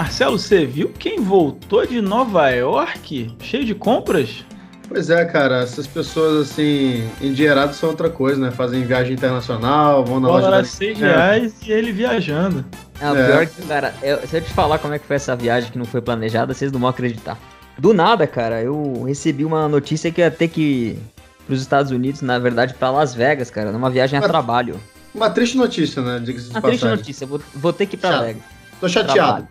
[0.00, 4.46] Marcelo, você viu quem voltou de Nova York cheio de compras?
[4.88, 8.50] Pois é, cara, essas pessoas assim, endinheiradas são outra coisa, né?
[8.50, 10.60] Fazem viagem internacional, vão na Dólar loja.
[10.60, 12.64] a 6 reais e ele viajando.
[12.98, 13.26] É, o É.
[13.26, 15.76] pior que, cara, eu- se eu te falar como é que foi essa viagem que
[15.76, 17.38] não foi planejada, vocês não vão acreditar.
[17.78, 20.98] Do nada, cara, eu recebi uma notícia que ia ter que ir
[21.46, 24.80] pros Estados Unidos, na verdade, pra Las Vegas, cara, numa viagem a trabalho.
[25.14, 26.24] Uma triste notícia, né?
[26.52, 28.24] Uma triste notícia, vou, vou ter que ir pra Chato.
[28.24, 28.42] Vegas.
[28.80, 29.14] Tô chateado.
[29.14, 29.48] Trabalho.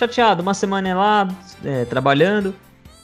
[0.00, 1.28] Chateado, uma semana lá,
[1.62, 2.54] é, trabalhando.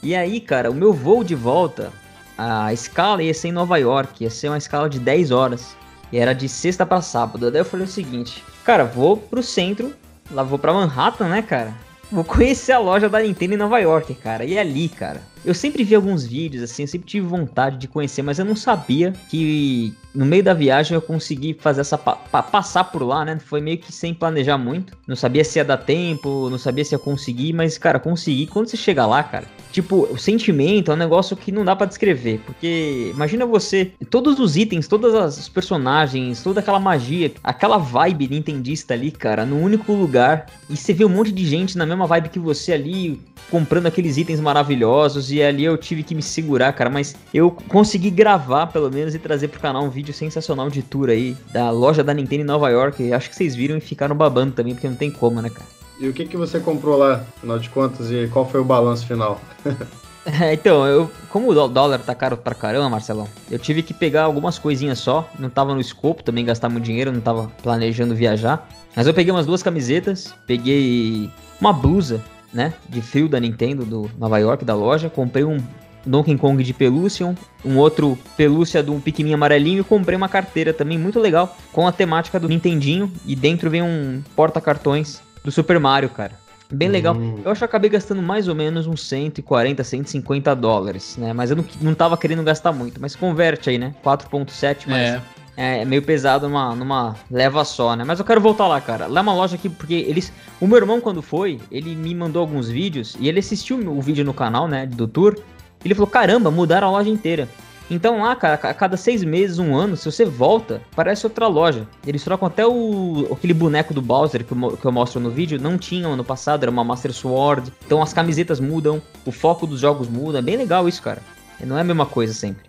[0.02, 1.92] E aí, cara, o meu voo de volta,
[2.38, 5.76] a escala ia ser em Nova York, ia ser uma escala de 10 horas.
[6.10, 7.50] E era de sexta pra sábado.
[7.50, 9.94] Daí eu falei o seguinte, cara, vou pro centro,
[10.30, 11.74] lá vou pra Manhattan, né, cara?
[12.10, 14.46] Vou conhecer a loja da Nintendo em Nova York, cara.
[14.46, 15.20] E ali, cara.
[15.46, 18.56] Eu sempre vi alguns vídeos, assim, eu sempre tive vontade de conhecer, mas eu não
[18.56, 21.96] sabia que no meio da viagem eu consegui fazer essa.
[21.96, 23.38] Pa pa- passar por lá, né?
[23.38, 24.96] Foi meio que sem planejar muito.
[25.06, 28.46] Não sabia se ia dar tempo, não sabia se ia conseguir, mas, cara, consegui.
[28.46, 31.86] Quando você chega lá, cara, tipo, o sentimento é um negócio que não dá pra
[31.86, 32.40] descrever.
[32.44, 38.94] Porque imagina você, todos os itens, todos os personagens, toda aquela magia, aquela vibe nintendista
[38.94, 40.46] ali, cara, no único lugar.
[40.68, 43.20] E você vê um monte de gente na mesma vibe que você ali,
[43.50, 45.30] comprando aqueles itens maravilhosos.
[45.30, 46.88] E ali eu tive que me segurar, cara.
[46.90, 51.08] Mas eu consegui gravar, pelo menos, e trazer pro canal um vídeo sensacional de tour
[51.08, 53.12] aí da loja da Nintendo em Nova York.
[53.12, 55.66] Acho que vocês viram e ficaram babando também, porque não tem como, né, cara?
[55.98, 59.06] E o que, que você comprou lá, afinal de contas, e qual foi o balanço
[59.06, 59.40] final?
[60.40, 63.94] É, então, eu, como o dó- dólar tá caro pra caramba, Marcelão, eu tive que
[63.94, 65.30] pegar algumas coisinhas só.
[65.38, 68.68] Não tava no escopo também gastar muito dinheiro, não tava planejando viajar.
[68.96, 71.30] Mas eu peguei umas duas camisetas, peguei
[71.60, 72.20] uma blusa,
[72.52, 75.10] né, de frio da Nintendo do Nova York, da loja.
[75.10, 75.58] Comprei um
[76.04, 77.34] Donkey Kong de pelúcia, um,
[77.64, 81.86] um outro pelúcia de um pequenininho amarelinho e comprei uma carteira também muito legal, com
[81.86, 83.10] a temática do Nintendinho.
[83.26, 86.32] E dentro vem um porta-cartões do Super Mario, cara.
[86.72, 87.14] Bem legal.
[87.14, 87.40] Hum.
[87.44, 91.32] Eu acho que eu acabei gastando mais ou menos uns 140, 150 dólares, né?
[91.32, 93.00] Mas eu não, não tava querendo gastar muito.
[93.00, 93.94] Mas converte aí, né?
[94.04, 95.22] 4.7, mas É.
[95.56, 98.04] é, é meio pesado numa, numa leva só, né?
[98.04, 99.06] Mas eu quero voltar lá, cara.
[99.06, 100.32] Lá é uma loja que, porque eles...
[100.60, 104.24] O meu irmão, quando foi, ele me mandou alguns vídeos e ele assistiu o vídeo
[104.24, 104.86] no canal, né?
[104.86, 105.36] Do tour.
[105.84, 107.48] Ele falou, caramba, mudaram a loja inteira.
[107.88, 111.86] Então lá, cara, a cada seis meses, um ano, se você volta, parece outra loja.
[112.04, 115.60] Eles trocam até o aquele boneco do Bowser que eu, que eu mostro no vídeo,
[115.60, 117.72] não tinham ano passado, era uma Master Sword.
[117.86, 120.40] Então as camisetas mudam, o foco dos jogos muda.
[120.40, 121.22] É bem legal isso, cara.
[121.64, 122.65] Não é a mesma coisa sempre.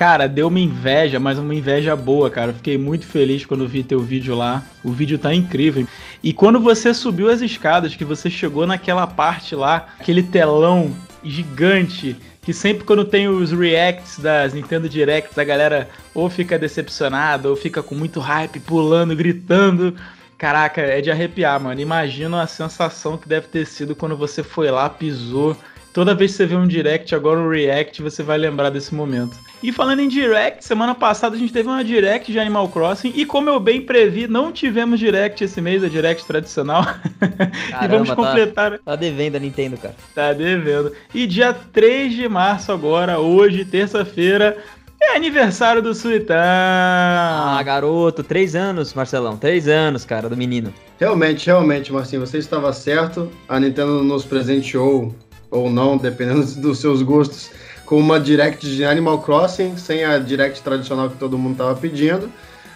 [0.00, 2.54] Cara, deu uma inveja, mas uma inveja boa, cara.
[2.54, 4.62] Fiquei muito feliz quando vi teu vídeo lá.
[4.82, 5.86] O vídeo tá incrível.
[6.22, 10.90] E quando você subiu as escadas, que você chegou naquela parte lá, aquele telão
[11.22, 17.50] gigante, que sempre quando tem os reacts das Nintendo Directs, a galera ou fica decepcionada,
[17.50, 19.94] ou fica com muito hype, pulando, gritando.
[20.38, 21.78] Caraca, é de arrepiar, mano.
[21.78, 25.54] Imagina a sensação que deve ter sido quando você foi lá, pisou.
[25.92, 29.49] Toda vez que você vê um direct, agora um react, você vai lembrar desse momento.
[29.62, 33.26] E falando em direct, semana passada a gente teve uma direct de Animal Crossing e
[33.26, 36.82] como eu bem previ, não tivemos direct esse mês, a direct tradicional.
[37.20, 39.94] e vamos Caramba, tá, completar, tá devendo a Nintendo, cara.
[40.14, 40.92] tá devendo.
[41.14, 44.56] E dia 3 de março agora, hoje, terça-feira,
[45.02, 46.36] é aniversário do Suitão.
[46.38, 49.36] Ah, garoto, três anos, Marcelão.
[49.36, 50.72] Três anos, cara, do menino.
[50.98, 53.30] Realmente, realmente, Marcinho, você estava certo.
[53.48, 55.14] A Nintendo nos presenteou,
[55.50, 57.50] ou não, dependendo dos seus gostos,
[57.90, 62.30] com uma Direct de Animal Crossing, sem a Direct tradicional que todo mundo estava pedindo.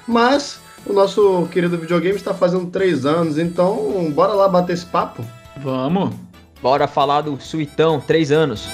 [0.08, 5.24] Mas o nosso querido videogame está fazendo três anos, então bora lá bater esse papo.
[5.58, 6.12] Vamos.
[6.60, 8.66] Bora falar do Suitão, três anos.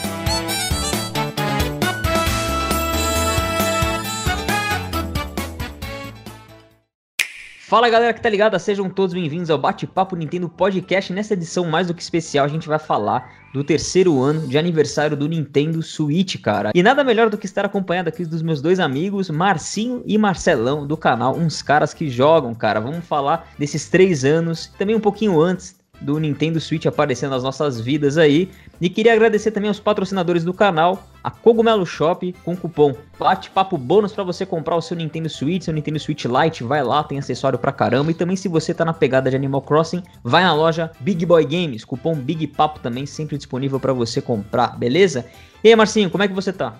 [7.70, 11.12] Fala galera que tá ligada, sejam todos bem-vindos ao Bate-Papo Nintendo Podcast.
[11.12, 15.16] Nessa edição mais do que especial, a gente vai falar do terceiro ano de aniversário
[15.16, 16.72] do Nintendo Switch, cara.
[16.74, 20.84] E nada melhor do que estar acompanhado aqui dos meus dois amigos, Marcinho e Marcelão,
[20.84, 22.80] do canal Uns Caras que Jogam, cara.
[22.80, 27.80] Vamos falar desses três anos, também um pouquinho antes do Nintendo Switch aparecendo nas nossas
[27.80, 28.50] vidas aí.
[28.80, 34.12] E queria agradecer também aos patrocinadores do canal, a Cogumelo Shop, com cupom Bate-Papo Bônus
[34.12, 37.58] para você comprar o seu Nintendo Switch, seu Nintendo Switch Lite, vai lá, tem acessório
[37.58, 38.10] pra caramba.
[38.10, 41.44] E também se você tá na pegada de Animal Crossing, vai na loja Big Boy
[41.44, 45.26] Games, cupom Big Papo também sempre disponível para você comprar, beleza?
[45.62, 46.74] E aí, Marcinho, como é que você tá?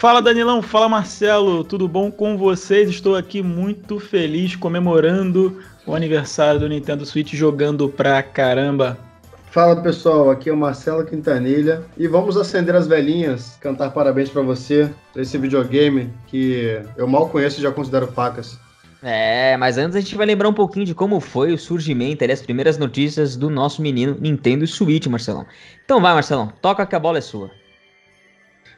[0.00, 2.88] Fala Danilão, fala Marcelo, tudo bom com vocês?
[2.88, 8.96] Estou aqui muito feliz comemorando o aniversário do Nintendo Switch jogando pra caramba.
[9.50, 14.40] Fala pessoal, aqui é o Marcelo Quintanilha e vamos acender as velhinhas, cantar parabéns pra
[14.40, 18.58] você, pra esse videogame que eu mal conheço e já considero pacas.
[19.02, 22.32] É, mas antes a gente vai lembrar um pouquinho de como foi o surgimento, ali,
[22.32, 25.44] as primeiras notícias do nosso menino Nintendo Switch, Marcelão.
[25.84, 27.59] Então vai, Marcelão, toca que a bola é sua.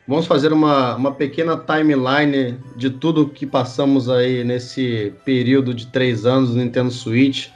[0.07, 6.27] Vamos fazer uma, uma pequena timeline de tudo que passamos aí nesse período de três
[6.27, 7.49] anos do Nintendo Switch.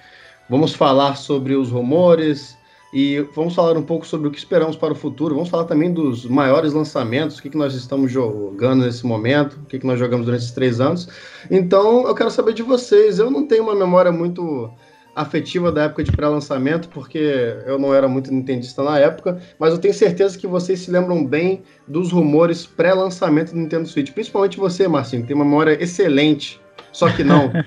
[0.49, 2.57] Vamos falar sobre os rumores
[2.95, 5.35] e vamos falar um pouco sobre o que esperamos para o futuro.
[5.35, 9.67] Vamos falar também dos maiores lançamentos, o que, que nós estamos jogando nesse momento, o
[9.67, 11.09] que, que nós jogamos durante esses três anos.
[11.51, 13.19] Então, eu quero saber de vocês.
[13.19, 14.71] Eu não tenho uma memória muito
[15.17, 19.79] afetiva da época de pré-lançamento, porque eu não era muito nintendista na época, mas eu
[19.79, 24.13] tenho certeza que vocês se lembram bem dos rumores pré-lançamento do Nintendo Switch.
[24.13, 26.61] Principalmente você, Marcinho, tem uma memória excelente,
[26.93, 27.51] só que não.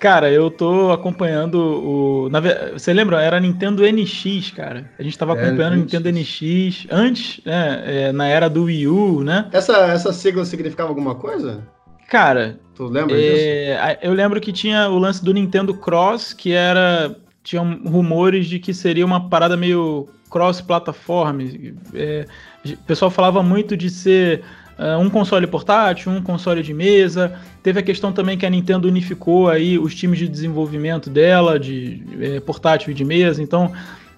[0.00, 2.28] Cara, eu tô acompanhando o.
[2.28, 2.40] Na...
[2.72, 3.22] Você lembra?
[3.22, 4.90] Era Nintendo NX, cara.
[4.98, 7.82] A gente tava é, acompanhando o Nintendo NX antes, né?
[7.86, 9.48] É, na era do Wii U, né?
[9.50, 11.62] Essa, essa sigla significava alguma coisa?
[12.08, 13.98] Cara, tu lembra é, disso?
[14.02, 17.16] Eu lembro que tinha o lance do Nintendo Cross, que era.
[17.42, 21.42] Tinham rumores de que seria uma parada meio cross-plataforma.
[21.94, 22.26] É,
[22.64, 24.42] o pessoal falava muito de ser
[24.78, 27.38] uh, um console portátil, um console de mesa.
[27.62, 32.02] Teve a questão também que a Nintendo unificou aí os times de desenvolvimento dela, de
[32.20, 33.42] é, portátil e de mesa.
[33.42, 33.72] Então,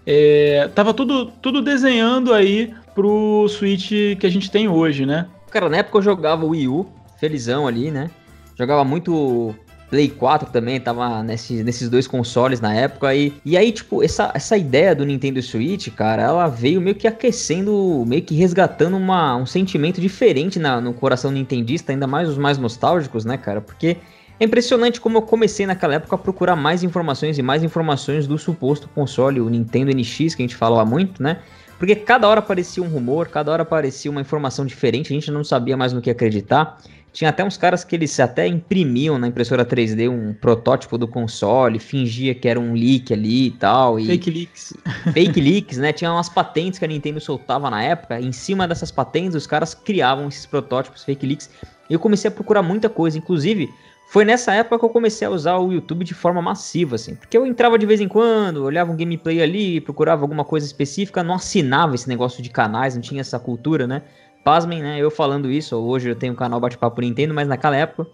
[0.06, 5.26] é, tava tudo, tudo desenhando aí pro Switch que a gente tem hoje, né?
[5.50, 6.86] Cara, na época eu jogava o Wii U,
[7.18, 8.10] felizão ali, né?
[8.56, 9.54] Jogava muito
[9.88, 13.14] Play 4 também, tava nesse, nesses dois consoles na época.
[13.14, 17.06] E, e aí, tipo, essa, essa ideia do Nintendo Switch, cara, ela veio meio que
[17.06, 22.38] aquecendo, meio que resgatando uma, um sentimento diferente na, no coração nintendista, ainda mais os
[22.38, 23.60] mais nostálgicos, né, cara?
[23.60, 23.96] Porque
[24.40, 28.36] é impressionante como eu comecei naquela época a procurar mais informações e mais informações do
[28.36, 31.38] suposto console, o Nintendo NX, que a gente falava muito, né?
[31.78, 35.44] Porque cada hora aparecia um rumor, cada hora aparecia uma informação diferente, a gente não
[35.44, 36.78] sabia mais no que acreditar.
[37.16, 41.78] Tinha até uns caras que eles até imprimiam na impressora 3D um protótipo do console,
[41.78, 43.98] fingia que era um leak ali e tal.
[43.98, 44.74] E fake leaks.
[45.14, 45.94] Fake leaks, né?
[45.94, 48.20] Tinha umas patentes que a Nintendo soltava na época.
[48.20, 51.48] Em cima dessas patentes, os caras criavam esses protótipos fake leaks.
[51.88, 53.16] E eu comecei a procurar muita coisa.
[53.16, 53.70] Inclusive,
[54.08, 57.14] foi nessa época que eu comecei a usar o YouTube de forma massiva, assim.
[57.14, 61.24] Porque eu entrava de vez em quando, olhava um gameplay ali, procurava alguma coisa específica,
[61.24, 64.02] não assinava esse negócio de canais, não tinha essa cultura, né?
[64.46, 64.96] Pasmem, né?
[65.00, 68.08] Eu falando isso, hoje eu tenho um canal Bate-Papo Nintendo, mas naquela época.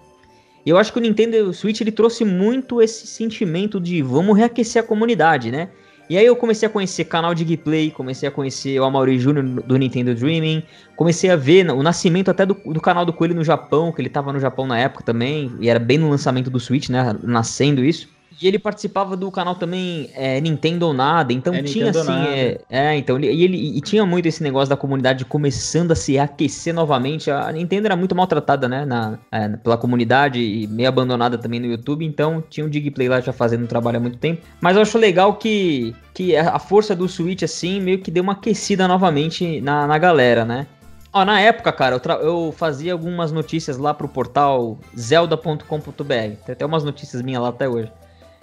[0.65, 4.83] E eu acho que o Nintendo Switch ele trouxe muito esse sentimento de vamos reaquecer
[4.83, 5.69] a comunidade, né?
[6.09, 9.43] E aí eu comecei a conhecer canal de gameplay, comecei a conhecer o Amaury Jr.
[9.43, 10.63] do Nintendo Dreaming,
[10.97, 14.09] comecei a ver o nascimento até do, do, canal do Coelho no Japão, que ele
[14.09, 17.15] tava no Japão na época também, e era bem no lançamento do Switch, né?
[17.23, 18.09] Nascendo isso.
[18.41, 22.29] E ele participava do canal também é, Nintendo ou Nada, então é, tinha Nintendo assim.
[22.29, 26.19] É, é, então, e ele e tinha muito esse negócio da comunidade começando a se
[26.19, 27.31] aquecer novamente.
[27.31, 31.67] A Nintendo era muito maltratada, né, na, é, pela comunidade e meio abandonada também no
[31.67, 34.43] YouTube, então tinha um Digplay lá já fazendo um trabalho há muito tempo.
[34.61, 38.33] Mas eu acho legal que, que a força do Switch, assim, meio que deu uma
[38.33, 40.67] aquecida novamente na, na galera, né?
[41.13, 46.05] Ó, na época, cara, eu, eu, fazia algumas notícias lá pro portal zelda.com.br.
[46.05, 47.93] Tem até umas notícias minhas lá até hoje.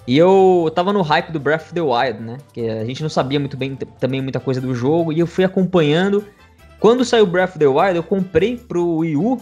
[0.10, 2.40] E eu tava no hype do Breath of the Wild, né?
[2.52, 5.14] Que a gente não sabia muito bem também muita coisa do jogo.
[5.14, 6.26] E eu fui acompanhando.
[6.80, 9.40] Quando saiu Breath of the Wild, eu comprei pro Wii U.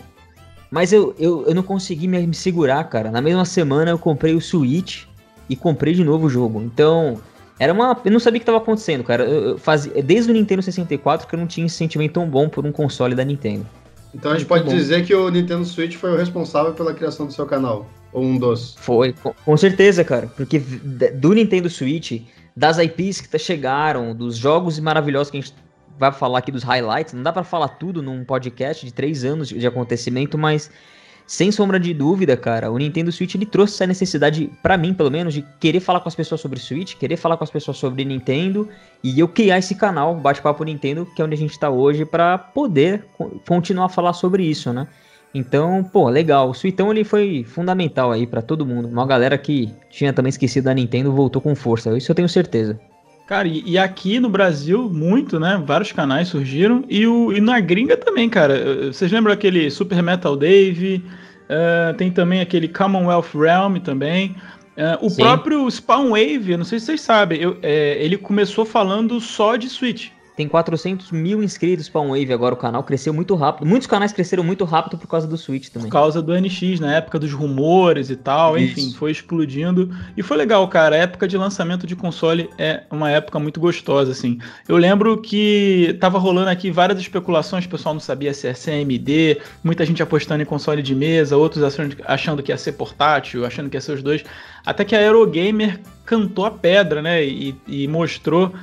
[0.70, 3.10] Mas eu, eu, eu não consegui me, me segurar, cara.
[3.10, 5.06] Na mesma semana eu comprei o Switch
[5.48, 6.62] e comprei de novo o jogo.
[6.62, 7.18] Então,
[7.58, 7.98] era uma.
[8.04, 9.24] Eu não sabia o que estava acontecendo, cara.
[9.24, 12.50] Eu, eu fazia, desde o Nintendo 64 que eu não tinha esse sentimento tão bom
[12.50, 13.66] por um console da Nintendo.
[14.14, 14.72] Então a gente pode bom.
[14.72, 17.88] dizer que o Nintendo Switch foi o responsável pela criação do seu canal.
[18.14, 18.76] Ou um dos?
[18.80, 19.14] Foi,
[19.46, 20.28] com, certeza, cara.
[20.36, 22.22] Porque do Nintendo Switch,
[22.56, 25.54] das IPs que chegaram, dos jogos maravilhosos que a gente
[25.98, 29.50] vai falar aqui dos highlights, não dá para falar tudo num podcast de três anos
[29.50, 30.70] de, de acontecimento, mas
[31.28, 35.12] sem sombra de dúvida, cara, o Nintendo Switch ele trouxe essa necessidade, para mim pelo
[35.12, 38.06] menos, de querer falar com as pessoas sobre Switch, querer falar com as pessoas sobre
[38.06, 38.70] Nintendo
[39.04, 42.38] e eu criar esse canal, Bate-Papo Nintendo, que é onde a gente tá hoje, para
[42.38, 43.06] poder
[43.46, 44.88] continuar a falar sobre isso, né?
[45.38, 46.50] Então, pô, legal.
[46.50, 48.88] O Suitão ele foi fundamental aí para todo mundo.
[48.88, 51.96] Uma galera que tinha também esquecido da Nintendo voltou com força.
[51.96, 52.80] Isso eu tenho certeza.
[53.28, 55.62] Cara, e, e aqui no Brasil, muito, né?
[55.64, 56.84] Vários canais surgiram.
[56.90, 58.88] E, o, e na gringa também, cara.
[58.92, 61.04] Vocês lembram aquele Super Metal Dave?
[61.46, 64.36] Uh, tem também aquele Commonwealth Realm também.
[64.76, 65.22] Uh, o Sim.
[65.22, 69.56] próprio Spawn Wave, eu não sei se vocês sabem, eu, é, ele começou falando só
[69.56, 70.10] de Switch.
[70.38, 73.66] Tem 400 mil inscritos para um Wave agora o canal, cresceu muito rápido.
[73.66, 75.90] Muitos canais cresceram muito rápido por causa do Switch também.
[75.90, 78.80] Por causa do NX, na época dos rumores e tal, Isso.
[78.80, 79.90] enfim, foi explodindo.
[80.16, 80.96] E foi legal, cara.
[80.96, 84.38] A época de lançamento de console é uma época muito gostosa, assim.
[84.68, 89.42] Eu lembro que tava rolando aqui várias especulações, o pessoal não sabia se é CMD,
[89.64, 91.64] muita gente apostando em console de mesa, outros
[92.06, 94.24] achando que ia ser portátil, achando que ia ser os dois.
[94.64, 97.26] Até que a Eurogamer cantou a pedra, né?
[97.26, 98.54] E, e mostrou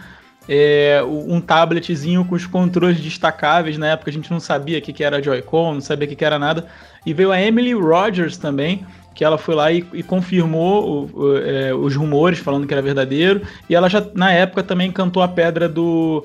[0.48, 3.78] é, um tabletzinho com os controles destacáveis.
[3.78, 6.16] Na época a gente não sabia o que, que era Joy-Con, não sabia o que,
[6.16, 6.66] que era nada.
[7.04, 11.38] E veio a Emily Rogers também, que ela foi lá e, e confirmou o, o,
[11.38, 13.42] é, os rumores, falando que era verdadeiro.
[13.68, 16.24] E ela já, na época, também cantou a pedra do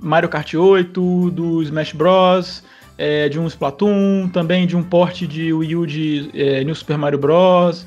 [0.00, 2.62] Mario Kart 8, do Smash Bros.,
[2.96, 6.96] é, de um Splatoon, também de um porte de Wii U de é, New Super
[6.96, 7.86] Mario Bros.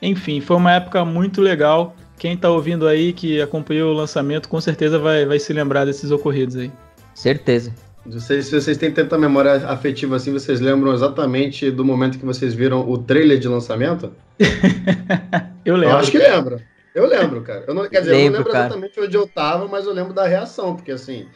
[0.00, 4.60] Enfim, foi uma época muito legal quem tá ouvindo aí, que acompanhou o lançamento, com
[4.60, 6.70] certeza vai, vai se lembrar desses ocorridos aí.
[7.14, 7.74] Certeza.
[8.04, 12.52] Vocês, se vocês têm tanta memória afetiva assim, vocês lembram exatamente do momento que vocês
[12.52, 14.12] viram o trailer de lançamento?
[15.64, 15.94] eu lembro.
[15.94, 16.60] Eu acho que lembro.
[16.94, 17.64] Eu lembro, cara.
[17.66, 18.66] Eu não, quer dizer, lembro, eu não lembro cara.
[18.66, 21.26] exatamente onde eu tava, mas eu lembro da reação, porque assim,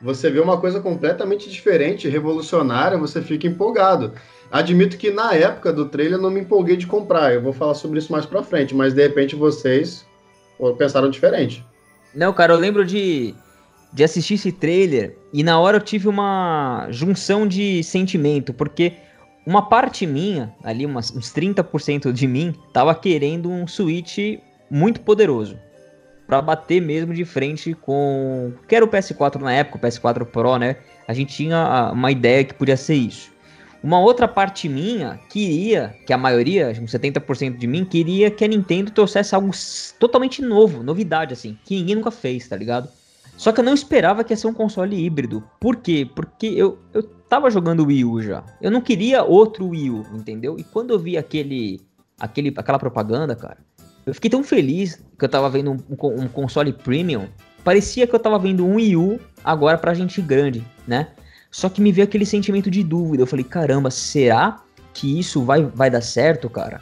[0.00, 4.14] você vê uma coisa completamente diferente, revolucionária, você fica empolgado.
[4.50, 7.34] Admito que na época do trailer eu não me empolguei de comprar.
[7.34, 10.10] Eu vou falar sobre isso mais pra frente, mas de repente vocês
[10.58, 11.64] ou pensaram diferente?
[12.14, 13.34] Não, cara, eu lembro de,
[13.92, 18.92] de assistir esse trailer e na hora eu tive uma junção de sentimento, porque
[19.46, 24.18] uma parte minha, ali umas, uns 30% de mim, tava querendo um Switch
[24.70, 25.58] muito poderoso.
[26.26, 28.52] para bater mesmo de frente com.
[28.68, 30.76] Que era o PS4 na época, o PS4 Pro, né?
[31.08, 33.31] A gente tinha uma ideia que podia ser isso.
[33.82, 38.48] Uma outra parte minha queria, que a maioria, uns 70% de mim, queria que a
[38.48, 39.50] Nintendo trouxesse algo
[39.98, 42.88] totalmente novo, novidade, assim, que ninguém nunca fez, tá ligado?
[43.36, 45.42] Só que eu não esperava que ia ser um console híbrido.
[45.58, 46.08] Por quê?
[46.14, 48.44] Porque eu, eu tava jogando Wii U já.
[48.60, 50.56] Eu não queria outro Wii U, entendeu?
[50.58, 51.80] E quando eu vi aquele,
[52.20, 53.58] aquele, aquela propaganda, cara,
[54.06, 57.26] eu fiquei tão feliz que eu tava vendo um, um, console premium.
[57.64, 61.08] Parecia que eu tava vendo um Wii U agora pra gente grande, né?
[61.52, 63.22] Só que me veio aquele sentimento de dúvida.
[63.22, 64.62] Eu falei, caramba, será
[64.94, 66.80] que isso vai, vai dar certo, cara?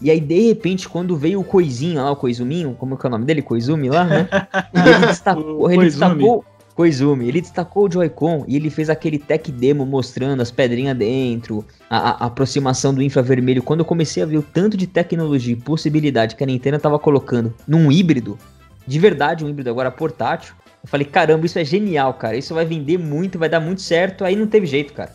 [0.00, 3.10] E aí, de repente, quando veio o Coisinho lá, o Coizuminho, como que é o
[3.10, 3.42] nome dele?
[3.42, 4.28] Coizumi lá, né?
[4.72, 6.44] ele destacou, ele destacou
[6.74, 11.64] Koizumi, ele destacou o Joy-Con e ele fez aquele tech demo mostrando as pedrinhas dentro,
[11.88, 13.62] a, a, aproximação do infravermelho.
[13.62, 16.98] Quando eu comecei a ver o tanto de tecnologia e possibilidade que a Nintendo tava
[16.98, 18.38] colocando num híbrido,
[18.86, 22.36] de verdade um híbrido agora portátil, eu falei, caramba, isso é genial, cara.
[22.36, 24.22] Isso vai vender muito, vai dar muito certo.
[24.22, 25.10] Aí não teve jeito, cara.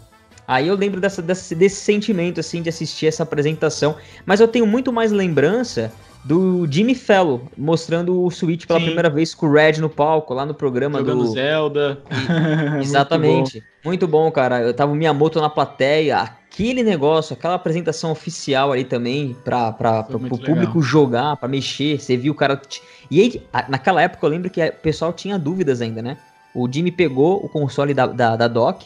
[0.47, 3.95] Aí eu lembro dessa, desse, desse sentimento, assim, de assistir essa apresentação.
[4.25, 5.93] Mas eu tenho muito mais lembrança
[6.25, 8.85] do Jimmy Fellow mostrando o Switch pela Sim.
[8.85, 11.27] primeira vez com o Red no palco, lá no programa Jogando do.
[11.27, 11.99] Zelda.
[12.09, 13.63] E, exatamente.
[13.85, 13.89] muito, bom.
[13.89, 14.61] muito bom, cara.
[14.61, 16.35] Eu tava Miyamoto na plateia.
[16.51, 21.99] Aquele negócio, aquela apresentação oficial ali também, pra, pra, pra, pro público jogar, pra mexer.
[21.99, 22.59] Você viu o cara.
[23.09, 26.17] E aí, naquela época eu lembro que o pessoal tinha dúvidas ainda, né?
[26.53, 28.81] O Jimmy pegou o console da, da, da Doc,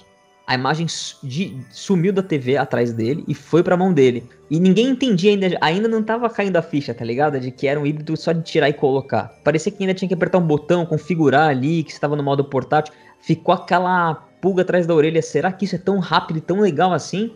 [0.46, 0.86] a imagem
[1.24, 4.28] de, sumiu da TV atrás dele e foi pra mão dele.
[4.52, 7.40] E ninguém entendia ainda, ainda não tava caindo a ficha, tá ligado?
[7.40, 9.34] De que era um híbrido só de tirar e colocar.
[9.44, 12.94] Parecia que ainda tinha que apertar um botão, configurar ali, que estava no modo portátil.
[13.22, 15.22] Ficou aquela pulga atrás da orelha.
[15.22, 17.32] Será que isso é tão rápido e tão legal assim?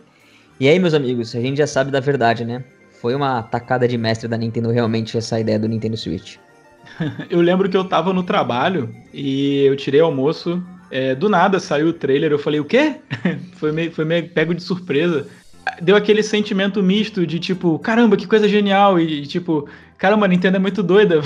[0.60, 2.64] E aí, meus amigos, a gente já sabe da verdade, né?
[3.00, 6.36] Foi uma tacada de mestre da Nintendo realmente essa ideia do Nintendo Switch.
[7.30, 10.60] eu lembro que eu tava no trabalho e eu tirei almoço.
[10.90, 12.96] É, do nada saiu o trailer, eu falei, o quê?
[13.54, 15.28] foi, meio, foi meio pego de surpresa.
[15.80, 18.98] Deu aquele sentimento misto de tipo, caramba, que coisa genial!
[18.98, 21.20] E tipo, caramba, a Nintendo é muito doida.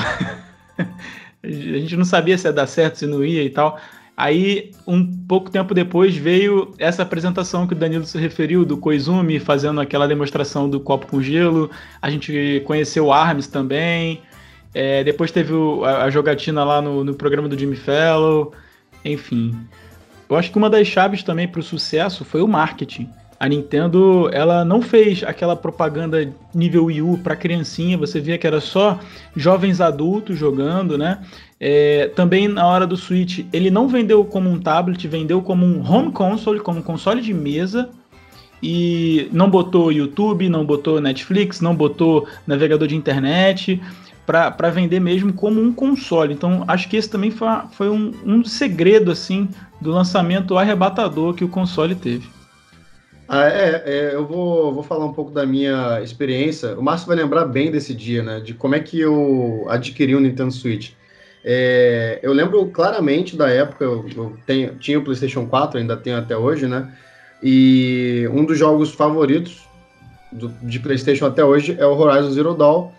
[1.42, 3.80] a gente não sabia se ia dar certo, se não ia e tal.
[4.16, 9.38] Aí, um pouco tempo depois, veio essa apresentação que o Danilo se referiu, do Koizumi
[9.38, 11.70] fazendo aquela demonstração do copo com gelo.
[12.00, 14.20] A gente conheceu o Arms também.
[14.74, 18.52] É, depois teve o, a, a, jogatina lá no, no, programa do Jimmy Fellow.
[19.04, 19.56] Enfim.
[20.28, 23.08] Eu acho que uma das chaves também para o sucesso foi o marketing.
[23.40, 28.46] A Nintendo, ela não fez aquela propaganda nível Wii U para criancinha, você via que
[28.46, 29.00] era só
[29.34, 31.18] jovens adultos jogando, né?
[31.64, 35.88] É, também na hora do Switch, ele não vendeu como um tablet, vendeu como um
[35.88, 37.88] home console, como um console de mesa,
[38.60, 43.80] e não botou YouTube, não botou Netflix, não botou navegador de internet
[44.26, 46.34] para vender mesmo como um console.
[46.34, 49.48] Então, acho que esse também foi, foi um, um segredo assim
[49.80, 52.28] do lançamento arrebatador que o console teve.
[53.28, 56.76] Ah, é, é, eu vou, vou falar um pouco da minha experiência.
[56.76, 58.40] O Márcio vai lembrar bem desse dia, né?
[58.40, 60.90] De como é que eu adquiri o Nintendo Switch.
[61.44, 66.16] É, eu lembro claramente da época, eu, eu tenho, tinha o PlayStation 4, ainda tenho
[66.16, 66.92] até hoje, né?
[67.42, 69.66] E um dos jogos favoritos
[70.30, 72.90] do, de PlayStation até hoje é o Horizon Zero Dawn,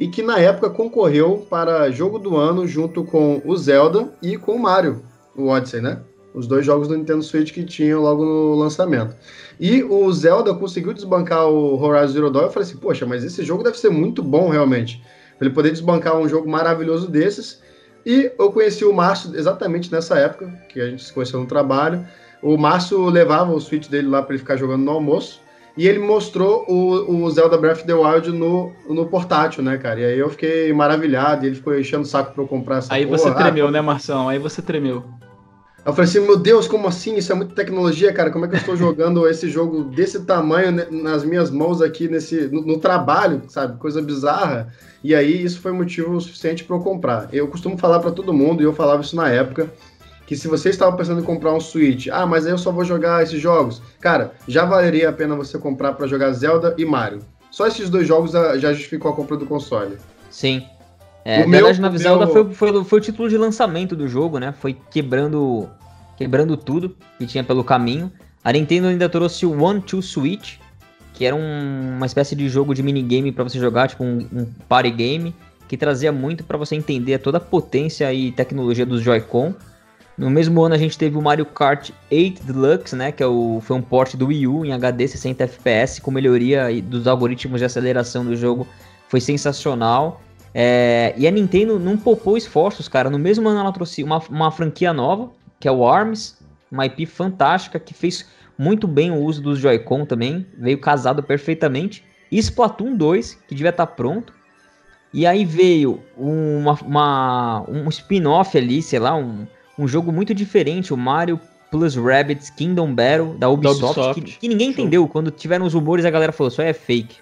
[0.00, 4.56] e que na época concorreu para jogo do ano junto com o Zelda e com
[4.56, 5.04] o Mario,
[5.36, 6.00] o Odyssey, né?
[6.34, 9.14] Os dois jogos do Nintendo Switch que tinham logo no lançamento.
[9.60, 12.44] E o Zelda conseguiu desbancar o Horizon Zero Dawn.
[12.44, 15.00] Eu falei assim, poxa, mas esse jogo deve ser muito bom realmente.
[15.38, 17.60] Pra ele poder desbancar um jogo maravilhoso desses.
[18.04, 22.04] E eu conheci o Márcio exatamente nessa época, que a gente se conheceu no trabalho.
[22.42, 25.40] O Márcio levava o Switch dele lá para ele ficar jogando no almoço.
[25.76, 30.00] E ele mostrou o, o Zelda Breath of the Wild no, no portátil, né, cara?
[30.00, 32.92] E aí eu fiquei maravilhado, e ele ficou enchendo o saco pra eu comprar essa
[32.92, 33.18] Aí porra.
[33.18, 34.28] você tremeu, ah, né, Marção?
[34.28, 35.02] Aí você tremeu.
[35.84, 37.16] Eu falei assim, meu Deus, como assim?
[37.16, 38.30] Isso é muita tecnologia, cara.
[38.30, 42.46] Como é que eu estou jogando esse jogo desse tamanho nas minhas mãos aqui nesse
[42.48, 43.78] no, no trabalho, sabe?
[43.78, 44.72] Coisa bizarra.
[45.02, 47.28] E aí isso foi motivo suficiente para eu comprar.
[47.32, 49.72] Eu costumo falar para todo mundo, e eu falava isso na época,
[50.24, 52.84] que se você estava pensando em comprar um Switch, ah, mas aí eu só vou
[52.84, 53.82] jogar esses jogos.
[54.00, 57.18] Cara, já valeria a pena você comprar para jogar Zelda e Mario.
[57.50, 59.98] Só esses dois jogos já justificou a compra do console.
[60.30, 60.64] Sim.
[61.24, 62.34] É, o The Legend Zelda meu...
[62.34, 64.52] foi, foi, foi, o título de lançamento do jogo, né?
[64.52, 65.68] Foi quebrando,
[66.16, 68.10] quebrando tudo que tinha pelo caminho.
[68.44, 70.56] A Nintendo ainda trouxe o One Two Switch,
[71.14, 74.46] que era um, uma espécie de jogo de minigame para você jogar, tipo um, um,
[74.68, 75.34] party game,
[75.68, 79.54] que trazia muito para você entender toda a potência e tecnologia dos Joy-Con.
[80.18, 83.60] No mesmo ano a gente teve o Mario Kart 8 Deluxe, né, que é o,
[83.62, 87.64] foi um port do Wii U em HD 60 FPS com melhoria dos algoritmos de
[87.64, 88.66] aceleração do jogo,
[89.08, 90.20] foi sensacional.
[90.54, 93.08] É, e a Nintendo não poupou esforços, cara.
[93.08, 96.38] No mesmo ano ela trouxe uma, uma franquia nova, que é o ARMS,
[96.70, 98.26] uma IP fantástica, que fez
[98.58, 102.04] muito bem o uso dos Joy-Con também, veio casado perfeitamente.
[102.30, 104.32] E Splatoon 2, que devia estar tá pronto.
[105.12, 109.46] E aí veio uma, uma um spin-off ali, sei lá, um,
[109.78, 111.38] um jogo muito diferente, o Mario
[111.70, 114.22] Plus Rabbids Kingdom Battle da Ubisoft, da Ubisoft.
[114.22, 114.80] Que, que, ninguém Show.
[114.80, 115.08] entendeu.
[115.08, 117.16] Quando tiveram os rumores, a galera falou, só é fake.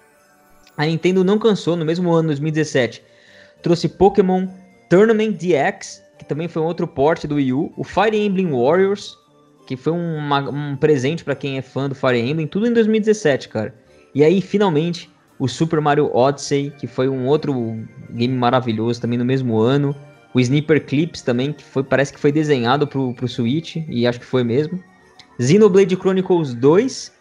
[0.77, 3.03] A Nintendo não cansou, no mesmo ano, 2017,
[3.63, 4.47] trouxe Pokémon
[4.89, 9.17] Tournament DX, que também foi um outro porte do Wii U, o Fire Emblem Warriors,
[9.67, 13.49] que foi uma, um presente para quem é fã do Fire Emblem, tudo em 2017,
[13.49, 13.75] cara.
[14.15, 17.79] E aí, finalmente, o Super Mario Odyssey, que foi um outro
[18.11, 19.95] game maravilhoso também no mesmo ano.
[20.35, 24.21] O Sniper Clips também, que foi, parece que foi desenhado pro, pro Switch, e acho
[24.21, 24.83] que foi mesmo.
[25.41, 27.13] Xenoblade Chronicles 2,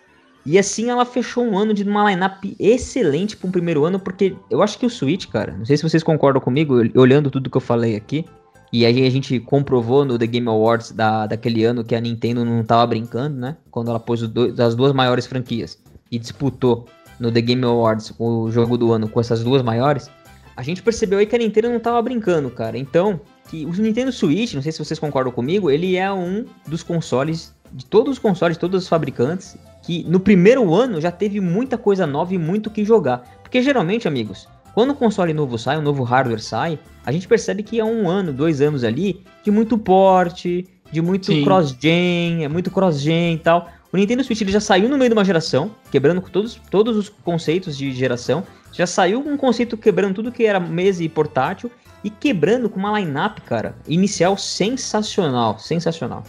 [0.51, 4.35] e assim ela fechou um ano de uma lineup excelente para um primeiro ano, porque
[4.49, 7.57] eu acho que o Switch, cara, não sei se vocês concordam comigo, olhando tudo que
[7.57, 8.25] eu falei aqui,
[8.73, 12.43] e aí a gente comprovou no The Game Awards da, daquele ano que a Nintendo
[12.43, 13.57] não tava brincando, né?
[13.69, 15.77] Quando ela pôs do, as duas maiores franquias
[16.09, 16.87] e disputou
[17.19, 20.09] no The Game Awards o jogo do ano com essas duas maiores,
[20.57, 22.75] a gente percebeu aí que a Nintendo não tava brincando, cara.
[22.75, 26.81] Então, que o Nintendo Switch, não sei se vocês concordam comigo, ele é um dos
[26.81, 29.55] consoles, de todos os consoles, de todos os fabricantes,
[29.89, 33.23] que no primeiro ano já teve muita coisa nova e muito que jogar.
[33.41, 37.63] Porque geralmente, amigos, quando um console novo sai, um novo hardware sai, a gente percebe
[37.63, 42.69] que é um ano, dois anos ali de muito porte, de muito cross-gen, é muito
[42.69, 43.67] cross-gen e tal.
[43.91, 47.09] O Nintendo Switch ele já saiu no meio de uma geração, quebrando todos, todos os
[47.09, 48.43] conceitos de geração.
[48.71, 51.71] Já saiu um conceito quebrando tudo que era mesa e portátil
[52.03, 56.23] e quebrando com uma lineup, cara, inicial sensacional, sensacional.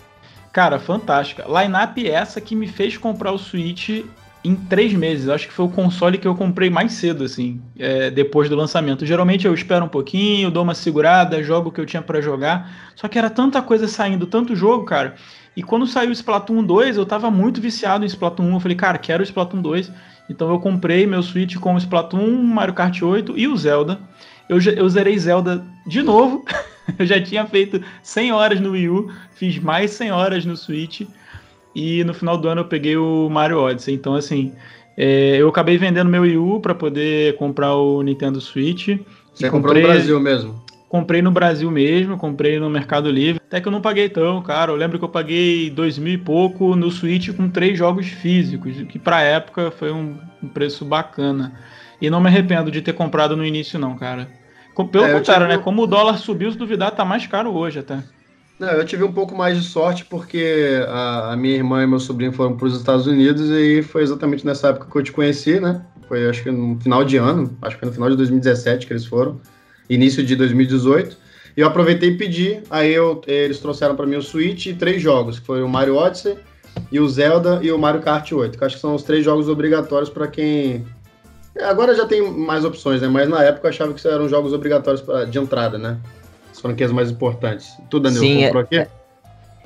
[0.53, 1.45] Cara, fantástica.
[1.47, 4.05] Lineup essa que me fez comprar o Switch
[4.43, 5.29] em três meses.
[5.29, 9.07] Acho que foi o console que eu comprei mais cedo, assim, é, depois do lançamento.
[9.07, 12.93] Geralmente eu espero um pouquinho, dou uma segurada, jogo o que eu tinha para jogar.
[12.97, 15.15] Só que era tanta coisa saindo, tanto jogo, cara.
[15.57, 18.55] E quando saiu o Splatoon 2, eu tava muito viciado em Splatoon 1.
[18.55, 19.93] Eu falei, cara, quero o Splatoon 2.
[20.29, 24.01] Então eu comprei meu Switch com o Splatoon, Mario Kart 8 e o Zelda.
[24.49, 26.45] Eu, eu zerei Zelda de novo.
[26.99, 31.03] eu já tinha feito 100 horas no Wii U, fiz mais 100 horas no Switch.
[31.75, 33.95] E no final do ano eu peguei o Mario Odyssey.
[33.95, 34.53] Então, assim,
[34.97, 38.89] é, eu acabei vendendo meu Wii U para poder comprar o Nintendo Switch.
[39.33, 40.65] Você comprou comprei, no Brasil mesmo?
[40.89, 43.41] Comprei no Brasil mesmo, comprei no Mercado Livre.
[43.47, 44.73] Até que eu não paguei tão, cara.
[44.73, 48.75] Eu lembro que eu paguei dois mil e pouco no Switch com três jogos físicos,
[48.89, 51.53] que pra época foi um, um preço bacana.
[52.01, 54.29] E não me arrependo de ter comprado no início, não, cara.
[54.87, 55.59] Pelo é, contrário, tive...
[55.59, 55.63] né?
[55.63, 58.03] Como o dólar subiu, se duvidar, tá mais caro hoje até.
[58.59, 61.99] Não, eu tive um pouco mais de sorte porque a, a minha irmã e meu
[61.99, 65.59] sobrinho foram para os Estados Unidos e foi exatamente nessa época que eu te conheci,
[65.59, 65.81] né?
[66.07, 69.07] Foi acho que no final de ano, acho que no final de 2017 que eles
[69.07, 69.41] foram,
[69.89, 71.17] início de 2018.
[71.57, 75.01] E eu aproveitei e pedi, aí eu, eles trouxeram para mim o Switch e três
[75.01, 76.37] jogos, que foi o Mario Odyssey,
[76.93, 79.49] e o Zelda e o Mario Kart 8, que acho que são os três jogos
[79.49, 80.85] obrigatórios para quem
[81.65, 83.09] Agora já tem mais opções, né?
[83.09, 85.99] Mas na época eu achava que eram jogos obrigatórios pra, de entrada, né?
[86.51, 87.73] as franquias mais importantes.
[87.89, 88.91] Tu, Danilo, Sim, comprou é- aqui?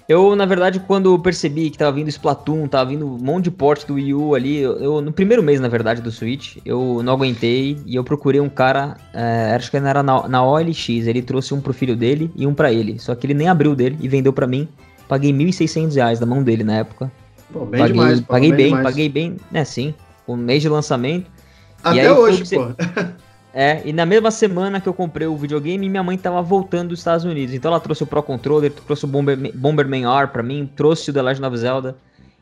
[0.06, 3.86] Eu, na verdade, quando percebi que tava vindo Splatoon, tava vindo um monte de porte
[3.86, 7.14] do Wii U ali, eu, eu- no primeiro mês, na verdade, do Switch, eu não
[7.14, 11.54] aguentei e eu procurei um cara, é, acho que era na, na OLX, ele trouxe
[11.54, 14.06] um pro filho dele e um pra ele, só que ele nem abriu dele e
[14.06, 14.68] vendeu pra mim,
[15.08, 17.10] paguei 1.600 reais na mão dele na época.
[17.50, 18.20] Pô, bem paguei, demais.
[18.20, 18.82] pô, paguei bem, demais.
[18.82, 19.94] paguei bem, né, sim,
[20.28, 21.30] um mês de lançamento.
[21.84, 22.68] E Até aí hoje, pô.
[23.56, 26.98] É, e na mesma semana que eu comprei o videogame, minha mãe tava voltando dos
[26.98, 27.54] Estados Unidos.
[27.54, 31.14] Então ela trouxe o Pro Controller, trouxe o Bomberman, Bomberman R pra mim, trouxe o
[31.14, 31.96] The Legend of Zelda.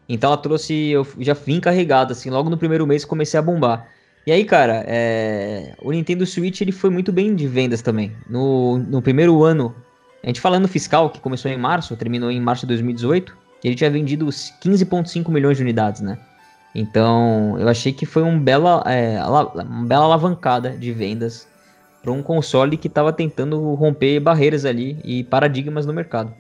[0.09, 3.87] Então ela trouxe, eu já vim carregado, assim, logo no primeiro mês comecei a bombar.
[4.26, 8.12] E aí, cara, é, o Nintendo Switch ele foi muito bem de vendas também.
[8.26, 9.74] No, no primeiro ano,
[10.22, 13.90] a gente falando fiscal, que começou em março, terminou em março de 2018, ele tinha
[13.90, 16.18] vendido os 15,5 milhões de unidades, né?
[16.74, 21.46] Então, eu achei que foi um bela, é, uma bela alavancada de vendas
[22.02, 26.35] para um console que estava tentando romper barreiras ali e paradigmas no mercado.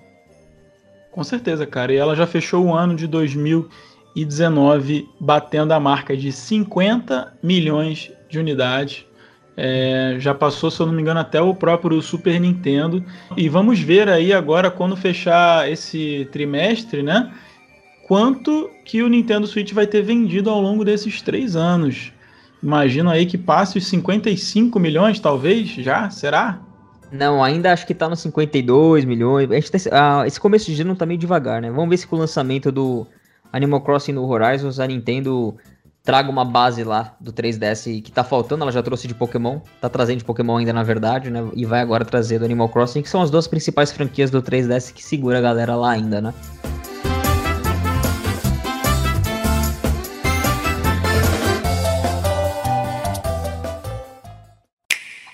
[1.12, 1.92] Com certeza, cara.
[1.92, 8.38] E ela já fechou o ano de 2019 batendo a marca de 50 milhões de
[8.38, 9.04] unidades.
[9.54, 13.04] É, já passou, se eu não me engano, até o próprio Super Nintendo.
[13.36, 17.30] E vamos ver aí agora, quando fechar esse trimestre, né?
[18.12, 22.12] Quanto que o Nintendo Switch vai ter vendido ao longo desses três anos.
[22.62, 26.10] Imagino aí que passe os 55 milhões, talvez, já?
[26.10, 26.60] Será?
[27.10, 29.48] Não, ainda acho que tá nos 52 milhões.
[29.70, 31.70] Tá- ah, esse começo de ano tá meio devagar, né?
[31.70, 33.06] Vamos ver se com o lançamento do
[33.50, 35.56] Animal Crossing no Horizons a Nintendo
[36.04, 38.62] traga uma base lá do 3DS que tá faltando.
[38.62, 41.48] Ela já trouxe de Pokémon, tá trazendo de Pokémon ainda na verdade, né?
[41.54, 44.92] E vai agora trazer do Animal Crossing, que são as duas principais franquias do 3DS
[44.92, 46.34] que segura a galera lá ainda, né?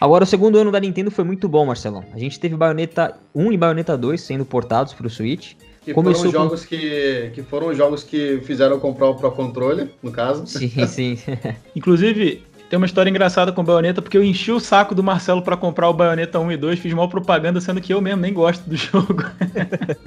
[0.00, 2.04] Agora, o segundo ano da Nintendo foi muito bom, Marcelão.
[2.14, 5.54] A gente teve Bayonetta 1 e Bayonetta 2 sendo portados pro Switch.
[5.84, 9.30] Que Começou foram com- jogos que, que foram jogos que fizeram eu comprar o Pro
[9.32, 10.46] Controller, no caso.
[10.46, 11.18] Sim, sim.
[11.74, 15.40] Inclusive, tem uma história engraçada com o Bayonetta, porque eu enchi o saco do Marcelo
[15.40, 18.34] pra comprar o Bayonetta 1 e 2, fiz mal propaganda, sendo que eu mesmo nem
[18.34, 19.24] gosto do jogo.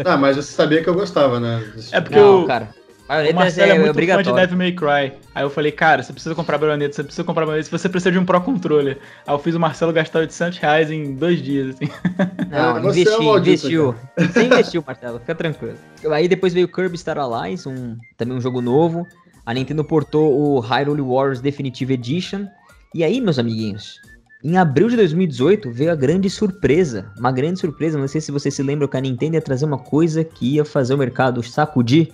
[0.06, 1.68] Ah, mas você sabia que eu gostava, né?
[1.92, 2.70] É porque Não, eu- cara.
[3.12, 4.36] O Marcelo é, é, muito fã de obrigatório.
[4.36, 5.18] Devil May Cry.
[5.36, 8.18] Aí eu falei, cara, você precisa comprar Bayonetta, você precisa comprar Bayonetta, você precisa de
[8.18, 8.98] um Pro Controller.
[9.28, 11.92] Aí eu fiz o Marcelo gastar 800 reais em dois dias, assim.
[12.50, 13.96] Não, Ah, é investiu, maldito, investiu.
[14.18, 15.76] Você investiu, Marcelo, fica tranquilo.
[16.10, 19.06] Aí depois veio Kirby Star Allies, um, também um jogo novo.
[19.46, 22.46] A Nintendo portou o Hyrule Warriors Definitive Edition.
[22.94, 24.00] E aí, meus amiguinhos,
[24.44, 27.12] em abril de 2018 veio a grande surpresa.
[27.18, 29.78] Uma grande surpresa, não sei se você se lembra que a Nintendo ia trazer uma
[29.78, 32.12] coisa que ia fazer o mercado sacudir.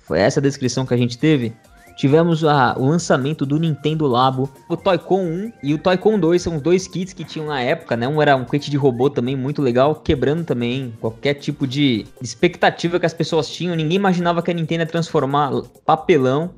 [0.00, 1.52] Foi essa a descrição que a gente teve.
[1.96, 6.56] Tivemos a- o lançamento do Nintendo Labo, o Toy-Con 1 e o Toy-Con 2, são
[6.56, 8.08] os dois kits que tinham na época, né?
[8.08, 12.98] Um era um kit de robô também muito legal, quebrando também qualquer tipo de expectativa
[12.98, 13.76] que as pessoas tinham.
[13.76, 15.50] Ninguém imaginava que a Nintendo ia transformar
[15.84, 16.50] papelão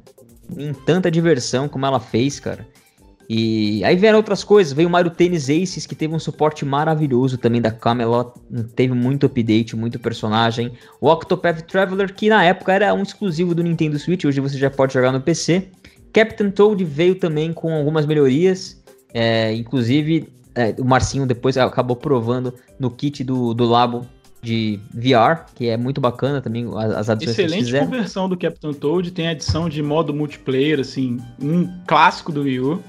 [0.56, 2.64] em tanta diversão como ela fez, cara.
[3.28, 7.38] E aí vieram outras coisas, veio o Mario Tennis Aces, que teve um suporte maravilhoso
[7.38, 8.32] também da Camelot,
[8.76, 10.72] teve muito update, muito personagem.
[11.00, 14.70] O Octopath Traveler, que na época era um exclusivo do Nintendo Switch, hoje você já
[14.70, 15.68] pode jogar no PC.
[16.12, 18.82] Captain Toad veio também com algumas melhorias,
[19.12, 24.06] é, inclusive é, o Marcinho depois acabou provando no kit do, do Labo
[24.40, 27.86] de VR, que é muito bacana também, as, adições que Excelente fizeram.
[27.86, 32.82] conversão do Captain Toad, tem adição de modo multiplayer, assim, um clássico do Wii U.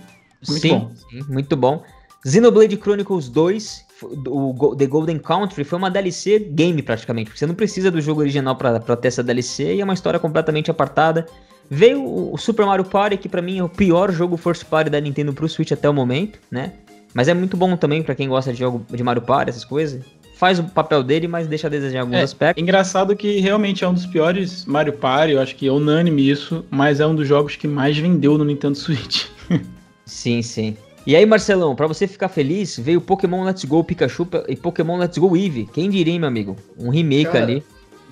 [0.47, 0.91] Muito sim, bom.
[1.10, 1.84] sim, muito bom.
[2.25, 7.45] Xenoblade Chronicles 2, f- o The Golden Country, foi uma DLC game praticamente, porque você
[7.45, 10.71] não precisa do jogo original pra pra ter essa DLC e é uma história completamente
[10.71, 11.25] apartada.
[11.69, 14.99] Veio o Super Mario Party, que pra mim é o pior jogo first party da
[14.99, 16.73] Nintendo pro Switch até o momento, né?
[17.13, 20.03] Mas é muito bom também pra quem gosta de jogo de Mario Party, essas coisas.
[20.38, 22.62] Faz o papel dele, mas deixa a desejar em alguns É, aspectos.
[22.62, 26.65] Engraçado que realmente é um dos piores Mario Party, eu acho que é unânime isso,
[26.69, 29.27] mas é um dos jogos que mais vendeu no Nintendo Switch.
[30.05, 30.77] Sim, sim.
[31.05, 35.17] E aí, Marcelão, pra você ficar feliz, veio Pokémon Let's Go Pikachu e Pokémon Let's
[35.17, 35.69] Go Eevee.
[35.71, 36.55] Quem diria, hein, meu amigo?
[36.77, 37.63] Um remake Cara, ali.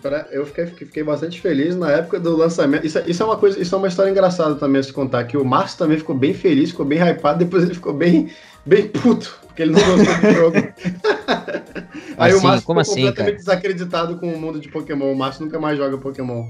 [0.01, 2.85] Pra- Eu fiquei, fiquei bastante feliz na época do lançamento.
[2.85, 5.23] Isso, é- isso é uma coisa, isso é uma história engraçada também a se contar.
[5.23, 8.29] Que o Márcio também ficou bem feliz, ficou bem hypado, depois ele ficou bem,
[8.65, 10.57] bem puto, porque ele não gostou do jogo.
[12.17, 13.31] Aí Assim, o Márcio ficou assim, completamente cara?
[13.37, 15.11] desacreditado com o mundo de Pokémon.
[15.11, 16.45] O Márcio nunca mais joga Pokémon.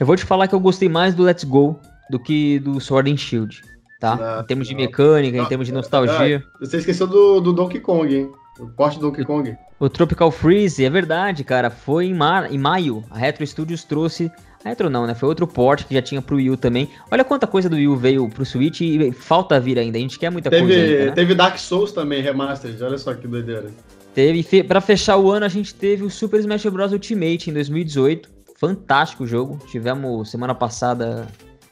[0.00, 1.78] Eu vou te falar que eu gostei mais do Let's Go
[2.10, 3.62] do que do Sword and Shield,
[4.04, 4.16] tá?
[4.16, 4.80] Não, em termos de não.
[4.82, 6.44] mecânica, em Não, termos de é nostalgia.
[6.60, 8.30] Você esqueceu do, do Donkey Kong, hein?
[8.60, 9.56] O porte do Donkey Kong.
[9.80, 11.70] O Tropical Freeze, é verdade, cara.
[11.70, 12.52] Foi em, mar...
[12.52, 13.02] em maio.
[13.10, 14.30] A Retro Studios trouxe.
[14.64, 15.14] A Retro não, né?
[15.14, 16.88] Foi outro port que já tinha pro Wii U também.
[17.10, 19.98] Olha quanta coisa do Wii U veio pro Switch e falta vir ainda.
[19.98, 21.12] A gente quer muita coisa Teve, ainda, né?
[21.12, 22.82] teve Dark Souls também, Remastered.
[22.82, 23.70] Olha só que doideira.
[24.14, 26.92] Teve, fe, para fechar o ano, a gente teve o Super Smash Bros.
[26.92, 28.30] Ultimate em 2018.
[28.56, 29.58] Fantástico jogo.
[29.66, 31.26] Tivemos semana passada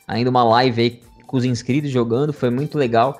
[0.06, 1.00] ainda uma live aí
[1.32, 3.18] com os inscritos jogando, foi muito legal.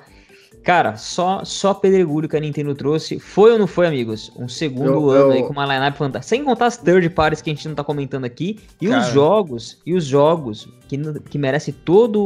[0.63, 3.19] Cara, só só pedregulho que a Nintendo trouxe.
[3.19, 4.31] Foi ou não foi, amigos?
[4.37, 5.31] Um segundo eu, ano eu...
[5.31, 6.29] aí com uma lineup fantástica.
[6.29, 8.59] Sem contar as third parties que a gente não tá comentando aqui.
[8.79, 9.01] E Cara.
[9.01, 10.97] os jogos, e os jogos que,
[11.29, 12.17] que merece toda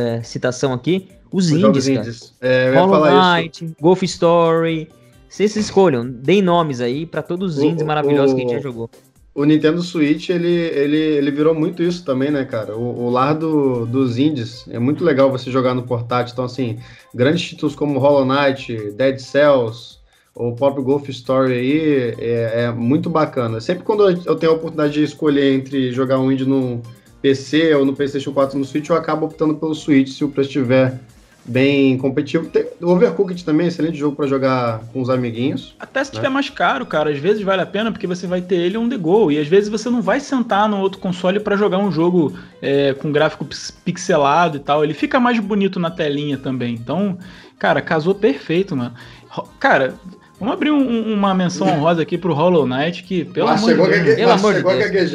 [0.00, 2.00] é, citação aqui, os, os indies, cara.
[2.00, 2.34] Indies.
[2.40, 4.88] É, Hollow Knight, Golf Story.
[5.28, 8.54] Vocês escolham, deem nomes aí para todos os indies o, maravilhosos o, que a gente
[8.54, 8.90] já jogou
[9.38, 12.76] o Nintendo Switch, ele, ele, ele virou muito isso também, né, cara?
[12.76, 14.66] O, o lar do, dos indies.
[14.68, 16.32] É muito legal você jogar no portátil.
[16.32, 16.76] Então, assim,
[17.14, 19.98] grandes títulos como Hollow Knight, Dead Cells,
[20.34, 23.60] o próprio Golf Story aí, é, é, muito bacana.
[23.60, 26.82] Sempre quando eu tenho a oportunidade de escolher entre jogar um indie no
[27.22, 30.48] PC ou no PlayStation 4 no Switch, eu acabo optando pelo Switch se o preço
[30.48, 30.98] estiver
[31.48, 32.50] bem competitivo.
[32.80, 35.74] o Overcooked também é excelente jogo para jogar com os amiguinhos.
[35.80, 36.16] Até se né?
[36.16, 38.88] tiver mais caro, cara, às vezes vale a pena porque você vai ter ele on
[38.88, 41.90] the go e às vezes você não vai sentar no outro console para jogar um
[41.90, 43.46] jogo é, com gráfico
[43.84, 44.84] pixelado e tal.
[44.84, 46.74] Ele fica mais bonito na telinha também.
[46.74, 47.18] Então,
[47.58, 48.94] cara, casou perfeito, mano.
[49.58, 49.94] Cara,
[50.40, 54.00] Vamos abrir um, uma menção honrosa aqui pro Hollow Knight, que, pelo ah, amor de
[54.04, 54.16] Deus.
[54.16, 55.12] Pelo amor de Deus.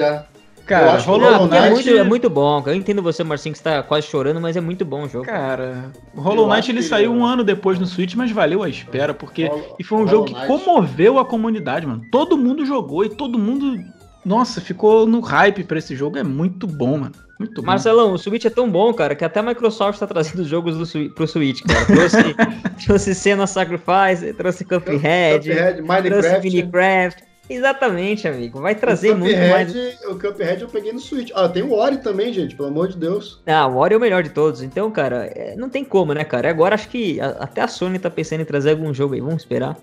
[0.65, 1.56] Cara, Hollow Knight...
[1.56, 2.63] é, muito, é muito bom.
[2.65, 5.26] Eu entendo você, Marcinho, que está quase chorando, mas é muito bom o jogo.
[5.26, 9.47] Cara, Hollow Knight ele saiu um ano depois no Switch, mas valeu a espera, porque
[9.47, 10.47] Hollow, e foi um jogo que Knight.
[10.47, 12.02] comoveu a comunidade, mano.
[12.10, 13.78] Todo mundo jogou e todo mundo,
[14.26, 16.17] nossa, ficou no hype para esse jogo.
[16.17, 17.12] É muito bom, mano.
[17.38, 17.65] Muito bom.
[17.67, 21.10] Marcelão, o Switch é tão bom, cara, que até a Microsoft tá trazendo jogos do,
[21.10, 21.86] pro Switch, cara.
[21.86, 22.17] Trouxe,
[22.86, 26.10] trouxe Senna Sacrifice, trouxe Cuphead, Cuphead Minecraft.
[26.10, 27.32] trouxe Minecraft.
[27.53, 28.59] Exatamente, amigo.
[28.59, 29.73] Vai trazer muito mais.
[30.05, 31.31] O Cuphead eu peguei no Switch.
[31.35, 33.41] Ah, tem o Ori também, gente, pelo amor de Deus.
[33.45, 34.63] Ah, o Ori é o melhor de todos.
[34.63, 36.49] Então, cara, é, não tem como, né, cara?
[36.49, 39.21] Agora acho que a, até a Sony tá pensando em trazer algum jogo aí.
[39.21, 39.77] Vamos esperar.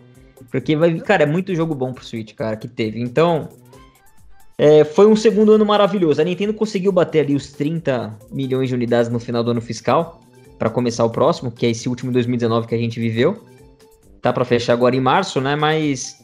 [0.51, 3.01] Porque vai, cara, é muito jogo bom pro Switch, cara, que teve.
[3.01, 3.49] Então,
[4.59, 6.21] é, foi um segundo ano maravilhoso.
[6.21, 10.21] A Nintendo conseguiu bater ali os 30 milhões de unidades no final do ano fiscal
[10.59, 13.45] para começar o próximo, que é esse último 2019 que a gente viveu.
[14.21, 15.57] Tá para fechar agora em março, né?
[15.57, 16.21] Mas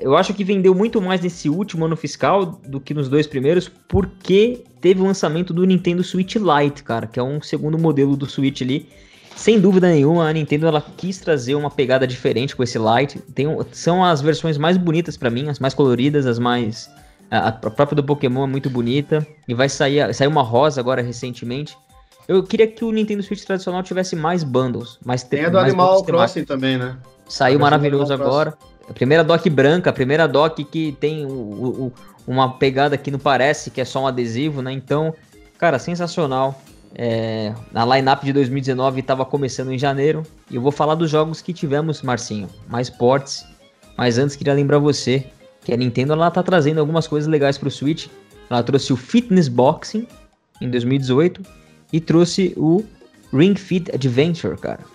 [0.00, 3.70] eu acho que vendeu muito mais nesse último ano fiscal do que nos dois primeiros,
[3.88, 8.26] porque teve o lançamento do Nintendo Switch Lite, cara, que é um segundo modelo do
[8.26, 8.88] Switch ali.
[9.36, 13.18] Sem dúvida nenhuma, a Nintendo ela quis trazer uma pegada diferente com esse Lite.
[13.34, 16.88] Tem, são as versões mais bonitas para mim, as mais coloridas, as mais.
[17.30, 19.26] A, a, própria do Pokémon é muito bonita.
[19.48, 21.76] E vai sair, sair uma rosa agora recentemente.
[22.28, 24.98] Eu queria que o Nintendo Switch tradicional tivesse mais bundles.
[25.04, 26.96] Mais Tem a do Animal Crossing também, né?
[27.28, 28.56] Saiu maravilhoso agora.
[28.88, 31.92] A primeira dock branca, a primeira dock que tem o, o,
[32.26, 34.72] uma pegada que não parece que é só um adesivo, né?
[34.72, 35.14] Então,
[35.58, 36.60] cara, sensacional.
[36.96, 40.22] É, a lineup de 2019 estava começando em janeiro.
[40.50, 42.48] E eu vou falar dos jogos que tivemos, Marcinho.
[42.68, 43.44] Mais ports.
[43.96, 45.26] Mas antes queria lembrar você
[45.64, 48.08] que a Nintendo ela tá trazendo algumas coisas legais para o Switch.
[48.50, 50.06] Ela trouxe o Fitness Boxing
[50.60, 51.42] em 2018
[51.92, 52.84] e trouxe o
[53.32, 54.93] Ring Fit Adventure, cara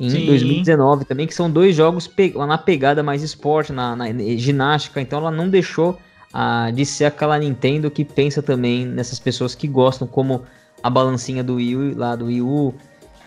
[0.00, 0.26] em Sim.
[0.26, 5.18] 2019 também, que são dois jogos pe na pegada mais esporte, na, na, ginástica, então
[5.18, 5.98] ela não deixou
[6.34, 10.42] uh, de ser aquela Nintendo que pensa também nessas pessoas que gostam, como
[10.82, 12.74] a balancinha do Wii lá do Wii U,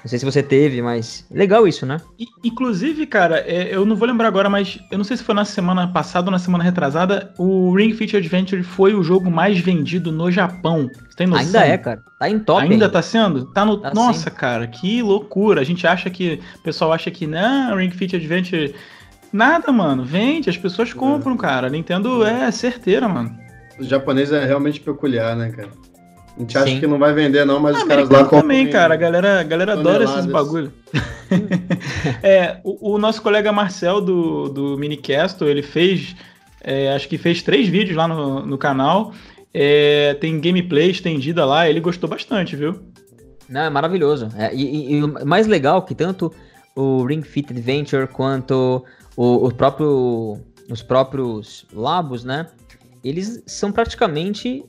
[0.03, 1.97] não sei se você teve, mas legal isso, né?
[2.43, 5.45] Inclusive, cara, é, eu não vou lembrar agora, mas eu não sei se foi na
[5.45, 10.11] semana passada ou na semana retrasada, o Ring Fit Adventure foi o jogo mais vendido
[10.11, 10.89] no Japão.
[11.09, 11.45] Você tem noção?
[11.45, 12.03] Ainda é, cara.
[12.19, 12.61] Tá em top.
[12.61, 12.89] Ainda, ainda.
[12.89, 13.45] tá sendo?
[13.53, 13.77] Tá no.
[13.77, 14.35] Tá Nossa, sim.
[14.35, 15.61] cara, que loucura.
[15.61, 16.41] A gente acha que.
[16.57, 18.75] O pessoal acha que, não, Ring Fit Adventure.
[19.31, 20.03] Nada, mano.
[20.03, 21.67] Vende, as pessoas compram, cara.
[21.67, 23.33] A Nintendo é certeira, mano.
[23.79, 25.69] O japonês é realmente peculiar, né, cara?
[26.36, 26.80] A gente acha Sim.
[26.80, 28.96] que não vai vender, não, mas ah, os caras lá também, cara.
[28.96, 30.74] A galera, a galera adora esses bagulho.
[32.24, 36.15] é, o, o, nosso colega Marcel do, do Minicast, ele fez.
[36.63, 39.13] É, acho que fez três vídeos lá no, no canal.
[39.54, 42.82] É, tem gameplay estendida lá, ele gostou bastante, viu?
[43.48, 44.30] Não, é maravilhoso.
[44.36, 46.34] É, e, e, o mais legal é que tanto
[46.76, 48.84] o Ring Fit Adventure quanto
[49.15, 52.48] o, o próprio, os próprios labos, né?
[53.04, 54.65] Eles são praticamente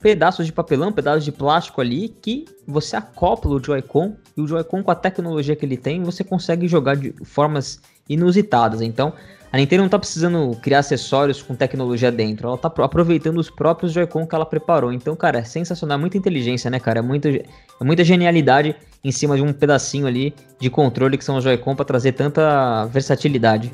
[0.00, 4.82] pedaços de papelão, pedaços de plástico ali que você acopla o Joy-Con e o Joy-Con
[4.82, 8.80] com a tecnologia que ele tem, você consegue jogar de formas inusitadas.
[8.80, 9.12] Então,
[9.52, 13.92] a Nintendo não está precisando criar acessórios com tecnologia dentro, ela está aproveitando os próprios
[13.92, 14.92] Joy-Con que ela preparou.
[14.92, 16.98] Então, cara, é sensacional, é muita inteligência, né, cara?
[16.98, 17.44] É muita, é
[17.82, 21.84] muita genialidade em cima de um pedacinho ali de controle que são os Joy-Con para
[21.84, 23.70] trazer tanta versatilidade.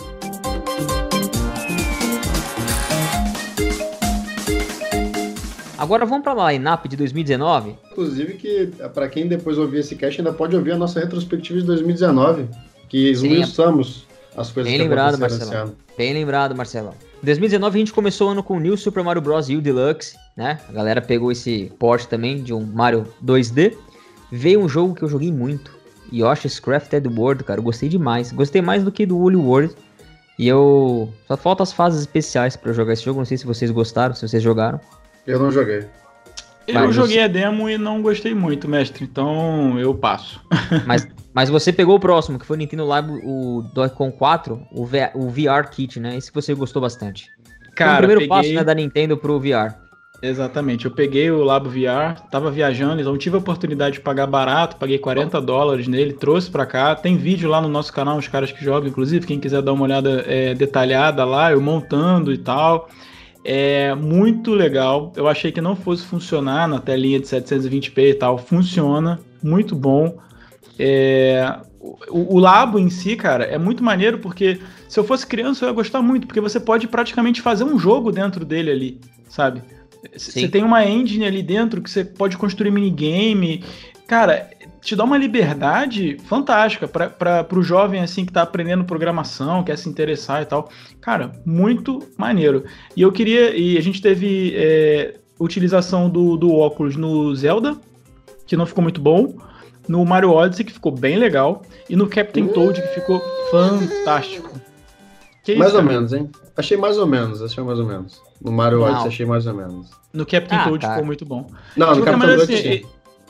[5.82, 7.76] Agora vamos para a lineup de 2019.
[7.90, 11.66] Inclusive que para quem depois ouvir esse cast ainda pode ouvir a nossa retrospectiva de
[11.66, 12.48] 2019,
[12.88, 15.72] que esmiuçamos as coisas Bem que lembrado, Marcelão.
[15.98, 16.94] Bem lembrado, Marcelão.
[17.20, 19.48] Em 2019 a gente começou o ano com o New Super Mario Bros.
[19.48, 20.60] U Deluxe, né?
[20.68, 23.76] A galera pegou esse porte também de um Mario 2D.
[24.30, 25.72] Veio um jogo que eu joguei muito.
[26.12, 27.58] Yoshi's Crafted World, cara.
[27.58, 28.30] Eu gostei demais.
[28.30, 29.74] Gostei mais do que do Woolly World.
[30.38, 31.12] E eu.
[31.26, 33.18] Só faltam as fases especiais pra eu jogar esse jogo.
[33.18, 34.78] Não sei se vocês gostaram, se vocês jogaram.
[35.26, 35.86] Eu não joguei.
[36.66, 39.04] Eu Mas joguei você- a demo e não gostei muito, mestre.
[39.04, 40.40] Então eu passo.
[40.86, 44.84] Mas, mas você pegou o próximo, que foi o Nintendo Live, o Donkey 4, o,
[44.86, 46.16] V- o VR Kit, né?
[46.16, 47.26] Esse que você gostou bastante.
[47.64, 48.28] foi o Cara, primeiro peguei...
[48.36, 49.74] passo né, da Nintendo pro VR.
[50.22, 50.84] Exatamente.
[50.84, 54.98] Eu peguei o Labo VR, tava viajando, então tive a oportunidade de pagar barato, paguei
[54.98, 56.94] 40 dólares nele, trouxe pra cá.
[56.94, 59.82] Tem vídeo lá no nosso canal, os caras que jogam, inclusive, quem quiser dar uma
[59.82, 62.88] olhada é, detalhada lá, eu montando e tal.
[63.44, 65.12] É muito legal.
[65.16, 68.38] Eu achei que não fosse funcionar na telinha de 720p e tal.
[68.38, 70.16] Funciona, muito bom.
[70.78, 75.64] É, o, o Labo em si, cara, é muito maneiro porque se eu fosse criança
[75.64, 79.62] eu ia gostar muito, porque você pode praticamente fazer um jogo dentro dele ali, sabe?
[80.16, 83.64] Você tem uma engine ali dentro que você pode construir minigame.
[84.06, 84.50] Cara,
[84.82, 89.88] te dá uma liberdade fantástica para o jovem assim que tá aprendendo programação, quer se
[89.88, 90.68] interessar e tal.
[91.00, 92.64] Cara, muito maneiro.
[92.96, 93.56] E eu queria.
[93.56, 97.76] E a gente teve é, utilização do, do óculos no Zelda,
[98.44, 99.34] que não ficou muito bom.
[99.88, 101.62] No Mario Odyssey, que ficou bem legal.
[101.88, 104.60] E no Captain Toad, que ficou fantástico.
[105.44, 105.94] Que mais isso, ou cara?
[105.96, 106.30] menos, hein?
[106.56, 108.20] Achei mais ou menos, achei mais ou menos.
[108.40, 108.86] No Mario Não.
[108.86, 109.90] Odyssey achei mais ou menos.
[110.12, 110.92] No Captain Ah, Toad cara.
[110.94, 111.46] ficou muito bom.
[111.76, 112.86] Não, De no maneira, Toad assim, sim.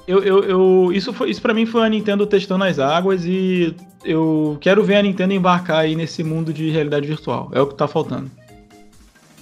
[0.07, 3.75] Eu, eu, eu- isso, foi, isso pra mim foi a Nintendo testando as águas e
[4.05, 7.51] eu quero ver a Nintendo embarcar aí nesse mundo de realidade virtual.
[7.53, 8.31] É o que tá faltando.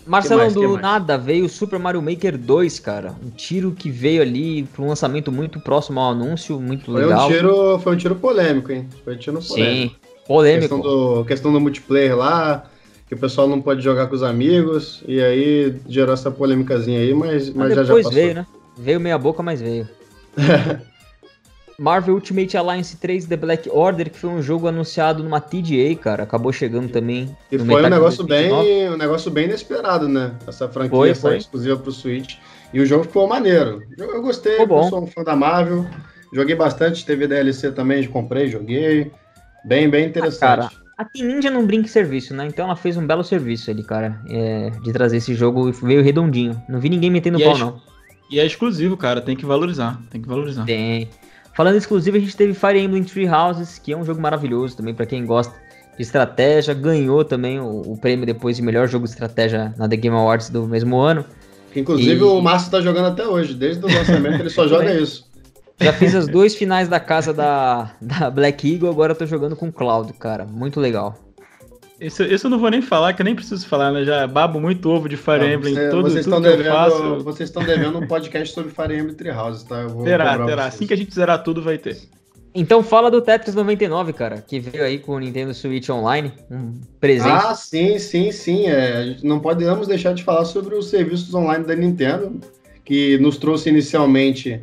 [0.07, 3.15] Marcelão, mais, do nada veio o Super Mario Maker 2, cara.
[3.25, 7.29] Um tiro que veio ali para um lançamento muito próximo ao anúncio, muito Foi legal.
[7.29, 8.89] um, tiro, foi um tiro polêmico, hein?
[9.05, 9.95] Foi um tiro polêmico.
[9.95, 9.97] Sim,
[10.27, 10.61] polêmico.
[10.75, 12.65] Questão do, questão do multiplayer lá,
[13.07, 17.15] que o pessoal não pode jogar com os amigos, e aí gerou essa polêmicazinha aí,
[17.15, 18.21] mas, mas, Mas já já depois passou.
[18.21, 18.47] veio, né?
[18.77, 19.87] Veio meia boca, mas veio.
[21.81, 26.25] Marvel Ultimate Alliance 3 The Black Order, que foi um jogo anunciado numa TGA, cara.
[26.25, 27.35] Acabou chegando também.
[27.51, 28.69] E no foi um negócio 2019.
[28.69, 30.35] bem, um negócio bem inesperado, né?
[30.47, 32.37] Essa franquia Foi, foi, exclusiva pro Switch.
[32.75, 33.83] E o jogo ficou maneiro.
[33.97, 35.87] Eu, eu gostei, eu sou um fã da Marvel.
[36.35, 39.11] Joguei bastante, teve DLC também, comprei, joguei.
[39.65, 40.45] Bem, bem interessante.
[40.45, 42.47] Ah, cara, A Team Ninja não brinca em serviço, né?
[42.47, 44.21] Então ela fez um belo serviço ali, cara.
[44.29, 46.63] é, de trazer esse jogo e veio redondinho.
[46.69, 47.90] Não vi ninguém metendo E pau, é não.
[48.31, 49.21] E é exclusivo, cara.
[49.21, 50.01] Tem que valorizar.
[50.11, 50.65] Tem que valorizar.
[50.65, 51.09] Tem.
[51.57, 54.77] Falando em exclusivo, a gente teve Fire Emblem Three Houses, que é um jogo maravilhoso
[54.77, 55.53] também pra quem gosta
[55.97, 56.73] de estratégia.
[56.73, 60.49] Ganhou também o, o prêmio depois de melhor jogo de estratégia na The Game Awards
[60.49, 61.25] do mesmo ano.
[61.73, 63.55] Que, inclusive E- o Márcio tá jogando até hoje.
[63.55, 65.29] Desde o lançamento ele só joga isso.
[65.81, 69.57] Já fiz as duas finais da casa da, da Black Eagle, agora eu tô jogando
[69.57, 70.45] com o Cloud, cara.
[70.45, 71.17] Muito legal.
[72.01, 74.05] Esse, esse eu não vou nem falar, que eu nem preciso falar, né?
[74.05, 75.75] Já babo muito ovo de Fire Não, Emblem.
[75.75, 77.21] você- todo, vocês, tudo estão que eu devendo, faço.
[77.25, 79.83] vocês estão devendo um podcast sobre Fire Emblem Three Houses, tá?
[79.83, 80.45] Eu vou Terá, terá.
[80.47, 80.59] vocês.
[80.61, 81.99] Assim que a gente zerar tudo, vai ter.
[82.55, 86.73] Então fala do Tetris 99, cara, que veio aí com o Nintendo Switch Online, um
[86.99, 87.29] presente.
[87.31, 88.67] Ah, sim, sim, sim.
[88.67, 92.41] É, a gente não podemos deixar de falar sobre os serviços online da Nintendo,
[92.85, 94.61] que nos trouxe inicialmente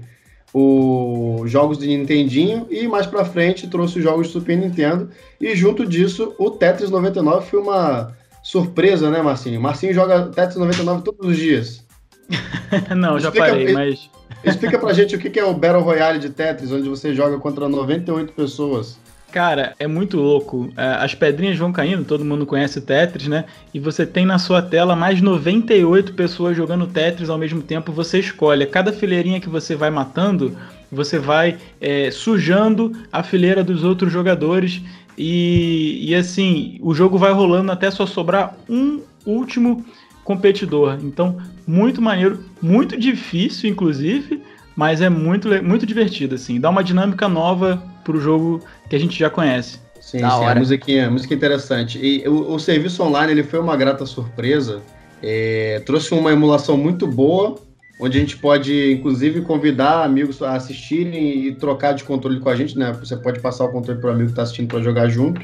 [0.54, 5.10] os jogos de Nintendinho e mais pra frente trouxe os jogos de Super Nintendo.
[5.40, 9.60] E junto disso, o Tetris 99 foi uma surpresa, né, Marcinho?
[9.60, 11.86] Marcinho joga Tetris 99 todos os dias.
[12.96, 14.10] não, já Explica- parei, mas.
[14.44, 17.68] Explica pra gente o que é o Battle Royale de Tetris, onde você joga contra
[17.68, 18.98] 98 pessoas.
[19.38, 20.74] Cara, é muito louco.
[20.76, 23.46] É, As pedrinhas vão caindo, todo mundo conhece o Tetris, né?
[23.72, 27.92] E você tem na sua tela mais 98 pessoas jogando Tetris ao mesmo tempo.
[27.92, 28.66] Você escolhe.
[28.66, 30.58] Cada fileirinha que você vai matando,
[30.92, 34.82] você vai é, sujando a fileira dos outros jogadores.
[35.16, 39.86] E, e assim, o jogo vai rolando até só sobrar um último
[40.24, 40.98] competidor.
[41.04, 44.42] Então, muito maneiro, muito difícil, inclusive,
[44.78, 46.60] mas é muito, muito divertido, assim.
[46.60, 49.80] Dá uma dinâmica nova pro jogo que a gente já conhece.
[50.00, 50.60] Sim, Da sim, a hora.
[50.60, 51.98] musiquinha, a música interessante.
[51.98, 54.84] E o, o serviço online ele foi uma grata surpresa.
[55.22, 57.56] É, trouxe uma emulação muito boa,
[58.00, 62.56] onde a gente pode, inclusive, convidar amigos a assistirem e trocar de controle com a
[62.56, 62.96] gente, né?
[63.00, 65.42] Você pode passar o controle para o amigo que está assistindo para jogar junto.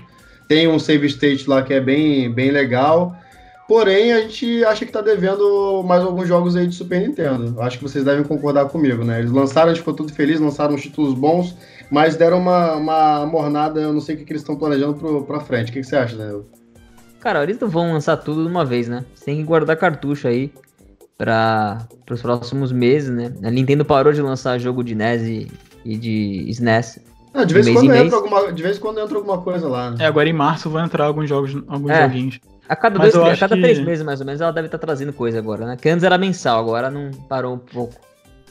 [0.47, 3.17] Tem um save state lá que é bem, bem legal.
[3.67, 7.61] Porém, a gente acha que está devendo mais alguns jogos aí de Super Nintendo.
[7.61, 9.19] Acho que vocês devem concordar comigo, né?
[9.19, 11.55] Eles lançaram, a gente ficou tudo feliz, lançaram uns títulos bons,
[11.89, 15.23] mas deram uma, uma mornada, eu não sei o que, que eles estão planejando pro,
[15.23, 15.69] pra frente.
[15.69, 16.41] O que, que você acha, né?
[17.21, 19.05] Cara, eles não vão lançar tudo de uma vez, né?
[19.15, 20.51] Você tem que guardar cartucho aí
[21.17, 23.33] para os próximos meses, né?
[23.41, 25.51] A Nintendo parou de lançar jogo de NES e,
[25.85, 26.99] e de SNES
[27.33, 29.91] Ah, de, vez de, quando entra alguma, de vez em quando entra alguma coisa lá.
[29.91, 29.97] Né?
[30.01, 32.03] É, agora em março vão entrar alguns jogos, alguns é.
[32.03, 32.39] joguinhos.
[32.67, 33.61] A cada, dois, a cada que...
[33.61, 35.77] três meses, mais ou menos, ela deve estar tá trazendo coisa agora, né?
[35.79, 37.95] Que antes era mensal, agora não parou um pouco.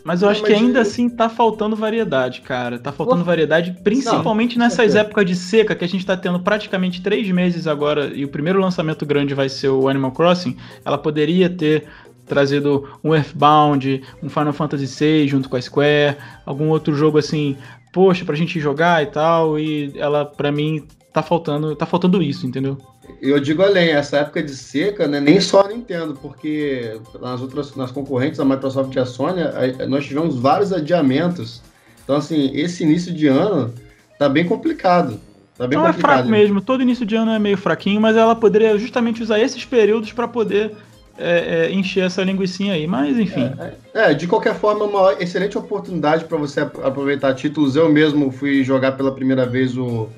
[0.04, 0.82] Mas eu acho que ainda eu...
[0.82, 2.78] assim tá faltando variedade, cara.
[2.78, 3.26] Tá faltando Pô.
[3.26, 7.66] variedade, principalmente não, nessas épocas de seca, que a gente tá tendo praticamente três meses
[7.66, 10.56] agora, e o primeiro lançamento grande vai ser o Animal Crossing.
[10.84, 11.84] Ela poderia ter
[12.26, 17.56] trazido um Earthbound, um Final Fantasy VI junto com a Square, algum outro jogo assim,
[17.92, 22.46] poxa, pra gente jogar e tal, e ela, pra mim, tá faltando, tá faltando isso,
[22.46, 22.78] entendeu?
[23.20, 27.74] Eu digo além, essa época de seca, né, nem só a Nintendo, porque nas outras
[27.76, 29.42] nas concorrentes, a Microsoft e a Sony,
[29.88, 31.62] nós tivemos vários adiamentos.
[32.02, 33.72] Então, assim, esse início de ano
[34.18, 35.20] tá bem complicado.
[35.56, 38.34] Tá bem Não é fraco mesmo, todo início de ano é meio fraquinho, mas ela
[38.34, 40.72] poderia justamente usar esses períodos para poder
[41.18, 43.52] é, é, encher essa linguiça aí, mas enfim.
[43.58, 47.76] É, é, é, de qualquer forma, uma excelente oportunidade para você aproveitar títulos.
[47.76, 50.08] Eu mesmo fui jogar pela primeira vez o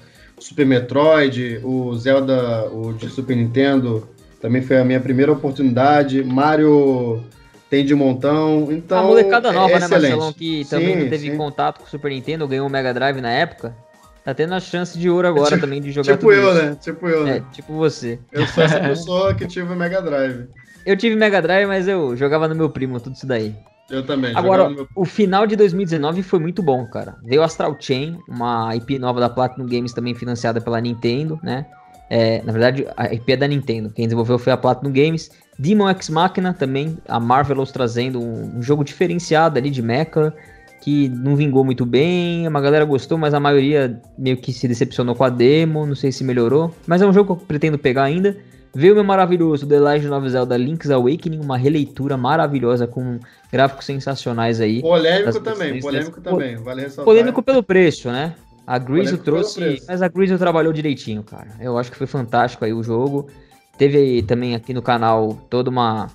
[0.45, 4.07] Super Metroid, o Zelda, o de Super Nintendo,
[4.43, 6.23] também foi a minha primeira oportunidade.
[6.23, 7.25] Mario
[7.71, 8.99] tem de montão, então.
[8.99, 11.37] A molecada nova, é né, Marcelão, que também sim, teve sim.
[11.39, 13.75] contato com o Super Nintendo, ganhou o Mega Drive na época.
[14.23, 16.63] Tá tendo a chance de ouro agora tipo, também de jogar Tipo eu, isso.
[16.63, 16.77] né?
[16.79, 17.37] Tipo eu, né?
[17.39, 18.19] É, tipo você.
[18.31, 20.47] Eu sou essa pessoa que tive o Mega Drive.
[20.85, 23.55] Eu tive Mega Drive, mas eu jogava no meu primo, tudo isso daí.
[23.91, 24.35] Eu também.
[24.35, 24.89] Agora, meu...
[24.95, 27.17] o final de 2019 foi muito bom, cara.
[27.23, 31.67] Veio Astral Chain, uma IP nova da Platinum Games, também financiada pela Nintendo, né?
[32.09, 33.91] É, na verdade, a IP é da Nintendo.
[33.91, 35.31] Quem desenvolveu foi a Platinum Games.
[35.59, 40.33] Demon X Machina também, a Marvelous trazendo um, um jogo diferenciado ali de mecha,
[40.81, 42.47] que não vingou muito bem.
[42.47, 45.87] Uma galera gostou, mas a maioria meio que se decepcionou com a demo.
[45.87, 46.75] Não sei se melhorou.
[46.87, 48.37] Mas é um jogo que eu pretendo pegar ainda.
[48.75, 53.21] Veio o meu maravilhoso The Legend of Zelda Link's Awakening, uma releitura maravilhosa com
[53.53, 54.81] gráficos sensacionais aí.
[54.81, 57.05] Polêmico também, polêmico também, vale ressaltar.
[57.05, 58.35] Polêmico pelo preço, né?
[58.67, 61.49] A Grizzle trouxe, mas a Grizzle trabalhou direitinho, cara.
[61.61, 63.29] Eu acho que foi fantástico aí o jogo.
[63.77, 66.09] Teve aí também aqui no canal toda uma,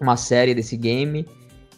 [0.00, 1.26] uma série desse game.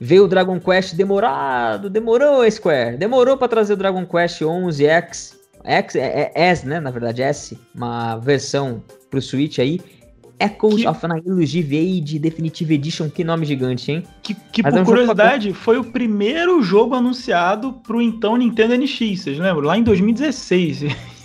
[0.00, 5.38] Veio o Dragon Quest demorado, demorou Square, demorou para trazer o Dragon Quest 11 X,
[5.62, 9.80] X é, é S, né, na verdade S, uma versão pro Switch aí.
[10.44, 10.88] Echoes que...
[10.88, 14.02] of Annihilus Vade Definitive Edition, que nome gigante, hein?
[14.22, 19.20] Que, que por é um curiosidade, foi o primeiro jogo anunciado pro então Nintendo NX,
[19.20, 19.64] vocês lembram?
[19.64, 20.78] Lá em 2016.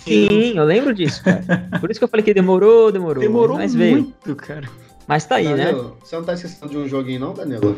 [0.04, 1.68] Sim, eu lembro disso, cara.
[1.78, 3.22] Por isso que eu falei que demorou, demorou.
[3.22, 4.36] Demorou mas muito, veio.
[4.36, 4.68] cara.
[5.06, 5.66] Mas tá aí, né?
[5.66, 5.90] Danilo, né?
[6.02, 7.76] Você não tá esquecendo de um joguinho não, Danilo?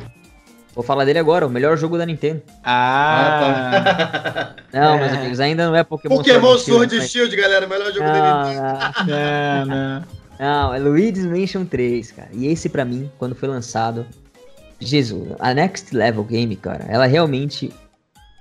[0.75, 2.43] Vou falar dele agora, o melhor jogo da Nintendo.
[2.65, 4.57] Ah, ah tá.
[4.73, 8.07] Não, meus amigos, ainda não é Pokémon Pokémon Sword Shield, Shield, galera, o melhor jogo
[8.07, 9.07] não, da Nintendo.
[9.07, 10.22] Não, não.
[10.39, 12.29] Não, é Luigi's Mansion 3, cara.
[12.33, 14.07] E esse para mim, quando foi lançado,
[14.81, 17.73] Jesus, a Next Level Game, cara, ela realmente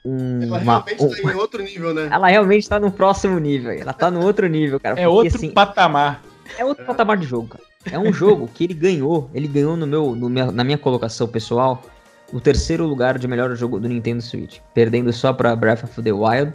[0.04, 2.10] um, ela realmente uma, tá em outro nível, né?
[2.12, 3.72] Ela realmente tá no próximo nível.
[3.72, 5.00] Ela tá no outro nível, cara.
[5.00, 6.24] É porque, outro assim, patamar.
[6.58, 7.64] É outro patamar de jogo, cara.
[7.92, 11.28] É um jogo que ele ganhou, ele ganhou no meu, no meu, na minha colocação
[11.28, 11.82] pessoal,
[12.32, 16.12] o terceiro lugar de melhor jogo do Nintendo Switch, perdendo só para Breath of the
[16.12, 16.54] Wild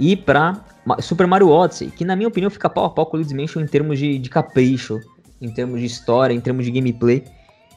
[0.00, 0.64] e para
[1.00, 3.60] Super Mario Odyssey, que na minha opinião fica pau a pau com o Luigi's Mansion
[3.60, 4.98] em termos de, de capricho,
[5.40, 7.22] em termos de história, em termos de gameplay.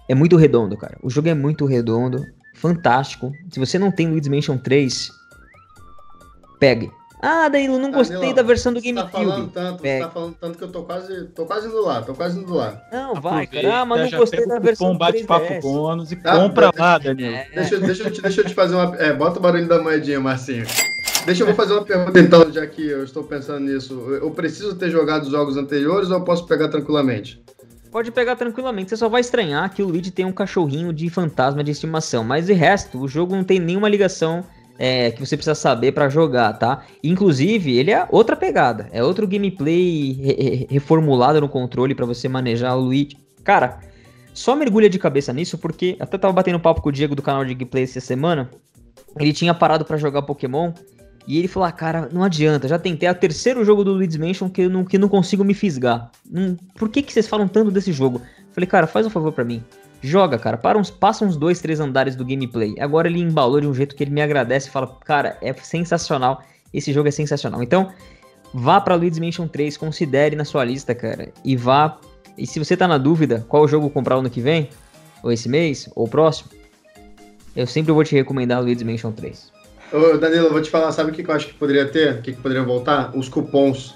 [0.08, 0.98] É muito redondo, cara.
[1.04, 3.32] O jogo é muito redondo, fantástico.
[3.52, 5.12] Se você não tem Luigi's Mansion 3,
[6.60, 6.90] pegue.
[7.22, 9.12] Ah, Danilo, não gostei Danilo, da versão do GameCube.
[9.12, 11.82] Você tá falando tanto, você tá falando tanto que eu tô quase, tô quase indo
[11.82, 12.82] lá, tô quase indo lá.
[12.92, 16.98] Não, vai, cara, ah, mas não gostei da versão bate-papo bônus e ah, compra lá,
[16.98, 17.34] Danilo.
[17.34, 17.48] É.
[17.54, 18.96] Deixa, deixa, deixa, deixa eu te fazer uma...
[18.98, 20.66] É, bota o barulho da moedinha, Marcinho.
[21.26, 23.94] Deixa eu fazer uma pergunta então, já que eu estou pensando nisso.
[24.22, 27.42] Eu preciso ter jogado os jogos anteriores ou eu posso pegar tranquilamente?
[27.92, 31.64] Pode pegar tranquilamente, você só vai estranhar que o Luigi tem um cachorrinho de fantasma
[31.64, 34.44] de estimação, mas de resto, o jogo não tem nenhuma ligação
[34.80, 36.84] é, que você precisa saber para jogar, tá?
[37.04, 42.76] Inclusive, ele é outra pegada, é outro gameplay re reformulado no controle para você manejar
[42.76, 43.16] o Luigi.
[43.44, 43.80] Cara,
[44.34, 47.46] só mergulha de cabeça nisso porque até tava batendo papo com o Diego do canal
[47.46, 48.50] de gameplay essa semana.
[49.20, 50.74] Ele tinha parado para jogar Pokémon
[51.28, 53.10] e ele falou: ah, cara, não adianta, já tentei.
[53.10, 56.12] O terceiro jogo do Luigi's Mansion que eu não, que não consigo me fisgar.
[56.32, 58.22] Hum, por que, que vocês falam tanto desse jogo?
[58.52, 59.64] Falei, cara, faz um favor para mim.
[60.02, 62.76] Joga, cara, para uns, passa uns dois, três andares do gameplay.
[62.78, 66.44] Agora ele embalou de um jeito que ele me agradece e fala: Cara, é sensacional.
[66.74, 67.64] Esse jogo é sensacional.
[67.64, 67.90] Então,
[68.54, 71.32] vá pra Luigi's Mansion 3, considere na sua lista, cara.
[71.44, 71.98] E vá.
[72.38, 74.68] E se você tá na dúvida qual jogo comprar ano que vem,
[75.22, 76.50] ou esse mês, ou próximo,
[77.56, 79.53] eu sempre vou te recomendar Luigi's Mansion 3.
[79.94, 82.16] Ô, Danilo, vou te falar, sabe o que eu acho que poderia ter?
[82.16, 83.16] O que, que poderia voltar?
[83.16, 83.94] Os cupons.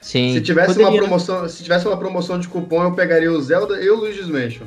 [0.00, 0.34] Sim.
[0.34, 0.90] Se tivesse, poderia.
[0.90, 4.28] uma promoção, se tivesse uma promoção de cupom, eu pegaria o Zelda e o Luigi's
[4.28, 4.66] Mansion.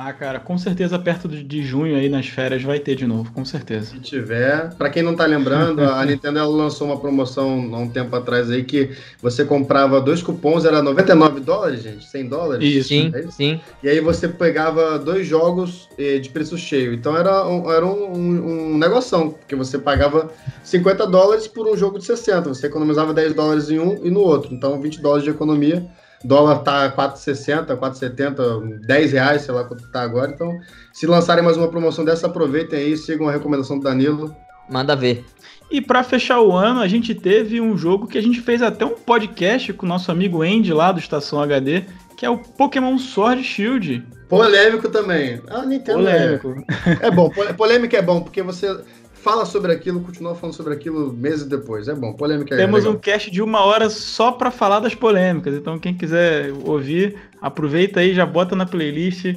[0.00, 3.44] Ah, cara, com certeza perto de junho aí nas férias vai ter de novo, com
[3.44, 3.86] certeza.
[3.86, 4.72] Se tiver.
[4.76, 8.48] Para quem não tá lembrando, a Nintendo ela lançou uma promoção há um tempo atrás
[8.48, 12.64] aí que você comprava dois cupons, era 99 dólares, gente, 100 dólares.
[12.64, 13.32] Isso, sim, é isso?
[13.32, 13.60] sim.
[13.82, 16.94] E aí você pegava dois jogos eh, de preço cheio.
[16.94, 20.30] Então era um, era um, um, um negoção, porque você pagava
[20.62, 22.50] 50 dólares por um jogo de 60.
[22.50, 24.54] Você economizava 10 dólares em um e no outro.
[24.54, 25.84] Então 20 dólares de economia
[26.24, 30.30] dólar tá 4,60, 4,70, 10 reais, sei lá quanto tá agora.
[30.30, 30.58] Então,
[30.92, 34.34] se lançarem mais uma promoção dessa, aproveitem aí, sigam a recomendação do Danilo.
[34.68, 35.24] Manda ver.
[35.70, 38.84] E para fechar o ano, a gente teve um jogo que a gente fez até
[38.84, 41.84] um podcast com o nosso amigo Andy lá do Estação HD,
[42.16, 44.04] que é o Pokémon Sword Shield.
[44.28, 45.40] Polêmico também.
[45.48, 46.54] A Nintendo Polêmico.
[47.02, 47.30] É, é bom.
[47.56, 48.78] Polêmico é bom, porque você
[49.22, 51.88] fala sobre aquilo, continua falando sobre aquilo meses depois.
[51.88, 54.94] É bom, polêmica é Temos é um cast de uma hora só para falar das
[54.94, 55.54] polêmicas.
[55.54, 59.34] Então, quem quiser ouvir, aproveita aí, já bota na playlist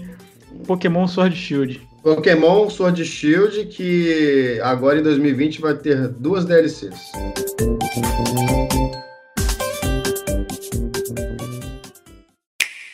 [0.66, 1.82] Pokémon Sword Shield.
[2.04, 7.12] Pokémon Sword Shield, que agora em 2020 vai ter duas DLCs.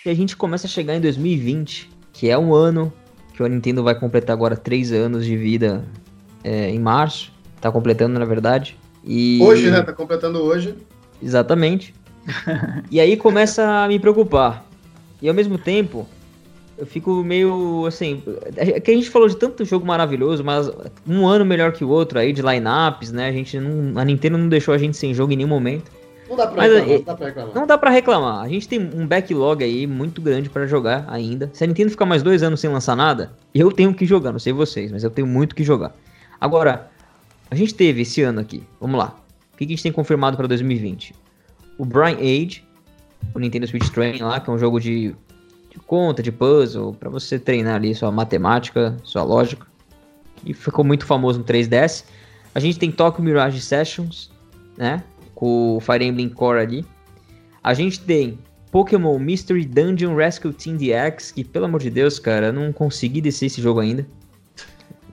[0.05, 2.91] E a gente começa a chegar em 2020, que é um ano
[3.33, 5.85] que a Nintendo vai completar agora três anos de vida
[6.47, 7.31] é, em março.
[7.59, 8.77] Tá completando, na verdade.
[9.03, 9.39] E...
[9.41, 9.81] Hoje, né?
[9.81, 10.75] Tá completando hoje.
[11.21, 11.93] Exatamente.
[12.89, 14.65] e aí começa a me preocupar.
[15.21, 16.07] E ao mesmo tempo,
[16.77, 18.23] eu fico meio assim.
[18.55, 20.71] É que a gente falou de tanto jogo maravilhoso, mas
[21.05, 23.27] um ano melhor que o outro aí, de lineups, né?
[23.27, 23.99] A gente não.
[23.99, 25.91] A Nintendo não deixou a gente sem jogo em nenhum momento.
[26.29, 27.55] Não dá pra, mas, reclamar, é, não dá pra reclamar.
[27.55, 28.43] Não dá pra reclamar.
[28.43, 31.49] A gente tem um backlog aí muito grande para jogar ainda.
[31.53, 34.39] Se a Nintendo ficar mais dois anos sem lançar nada, eu tenho que jogar, não
[34.39, 35.95] sei vocês, mas eu tenho muito que jogar.
[36.39, 36.89] Agora,
[37.49, 39.15] a gente teve esse ano aqui, vamos lá.
[39.53, 41.15] O que a gente tem confirmado para 2020?
[41.77, 42.63] O Brian Age,
[43.33, 45.15] o Nintendo Switch Training lá, que é um jogo de,
[45.69, 49.65] de conta, de puzzle, para você treinar ali sua matemática, sua lógica.
[50.45, 52.05] E ficou muito famoso no 3DS.
[52.53, 54.31] A gente tem Tokyo Mirage Sessions,
[54.77, 55.03] né?
[55.33, 56.85] Com o Fire Emblem Core ali.
[57.63, 58.37] A gente tem
[58.71, 63.21] Pokémon Mystery Dungeon Rescue Team DX, que pelo amor de Deus, cara, eu não consegui
[63.21, 64.05] descer esse jogo ainda.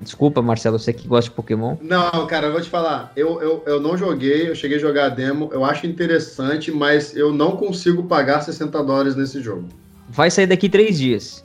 [0.04, 1.76] Desculpa, Marcelo, você que gosta de Pokémon.
[1.80, 3.12] Não, cara, eu vou te falar.
[3.16, 5.50] Eu, eu, eu não joguei, eu cheguei a jogar a demo.
[5.52, 9.64] Eu acho interessante, mas eu não consigo pagar 60 dólares nesse jogo.
[10.08, 11.44] Vai sair daqui três dias.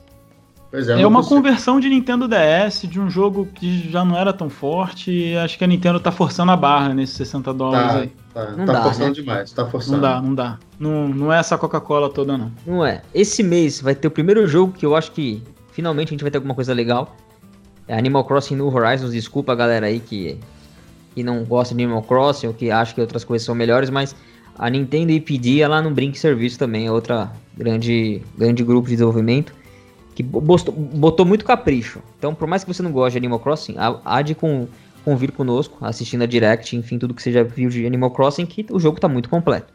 [0.70, 1.36] Pois é, é uma consigo.
[1.36, 5.10] conversão de Nintendo DS de um jogo que já não era tão forte.
[5.10, 8.12] E acho que a Nintendo tá forçando a barra nesses 60 dólares tá, aí.
[8.32, 9.12] Tá, não tá dá, forçando né?
[9.14, 9.96] demais, tá forçando.
[9.96, 10.58] Não dá, não dá.
[10.78, 12.52] Não, não é essa Coca-Cola toda, não.
[12.64, 13.02] Não é.
[13.12, 15.42] Esse mês vai ter o primeiro jogo que eu acho que
[15.72, 17.16] finalmente a gente vai ter alguma coisa legal
[17.96, 20.38] Animal Crossing New Horizons, desculpa a galera aí que,
[21.14, 24.14] que não gosta de Animal Crossing ou que acha que outras coisas são melhores, mas
[24.58, 28.94] a Nintendo e pedir ela não brinca serviço também, é outra grande, grande grupo de
[28.94, 29.54] desenvolvimento
[30.14, 32.00] que botou, botou muito capricho.
[32.18, 34.68] Então, por mais que você não goste de Animal Crossing, há de com,
[35.04, 38.66] convir conosco, assistindo a Direct, enfim, tudo que você já viu de Animal Crossing, que
[38.70, 39.72] o jogo está muito completo.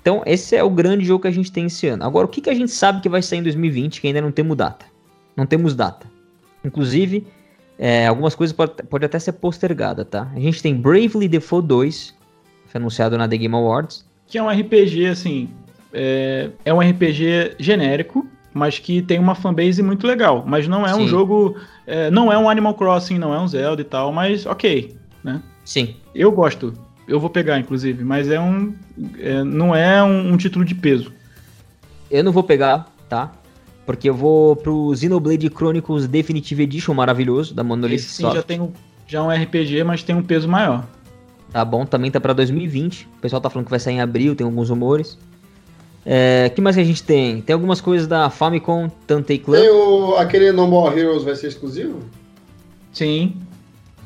[0.00, 2.04] Então, esse é o grande jogo que a gente tem esse ano.
[2.04, 4.32] Agora, o que, que a gente sabe que vai sair em 2020 que ainda não
[4.32, 4.84] temos data?
[5.36, 6.06] Não temos data.
[6.64, 7.26] Inclusive,
[7.78, 10.30] é, algumas coisas podem pode até ser postergada, tá?
[10.34, 12.14] A gente tem Bravely Default 2,
[12.66, 14.04] foi anunciado na The Game Awards.
[14.26, 15.48] Que é um RPG, assim,
[15.92, 20.44] é, é um RPG genérico, mas que tem uma fanbase muito legal.
[20.46, 21.02] Mas não é Sim.
[21.02, 21.56] um jogo,
[21.86, 25.42] é, não é um Animal Crossing, não é um Zelda e tal, mas ok, né?
[25.64, 25.96] Sim.
[26.14, 26.74] Eu gosto,
[27.06, 28.74] eu vou pegar, inclusive, mas é um,
[29.18, 31.12] é, não é um, um título de peso.
[32.10, 33.32] Eu não vou pegar, tá?
[33.84, 38.60] Porque eu vou pro Xenoblade Chronicles Definitive Edition maravilhoso da Monolith Esse sim, já tem
[38.60, 38.70] um,
[39.06, 40.86] já um RPG, mas tem um peso maior.
[41.52, 43.08] Tá bom, também tá pra 2020.
[43.18, 45.18] O pessoal tá falando que vai sair em abril, tem alguns rumores.
[46.04, 47.40] É, que mais que a gente tem?
[47.42, 49.60] Tem algumas coisas da Famicom, Tantei Clan.
[49.60, 52.00] Tem o, aquele No More Heroes vai ser exclusivo?
[52.92, 53.36] Sim.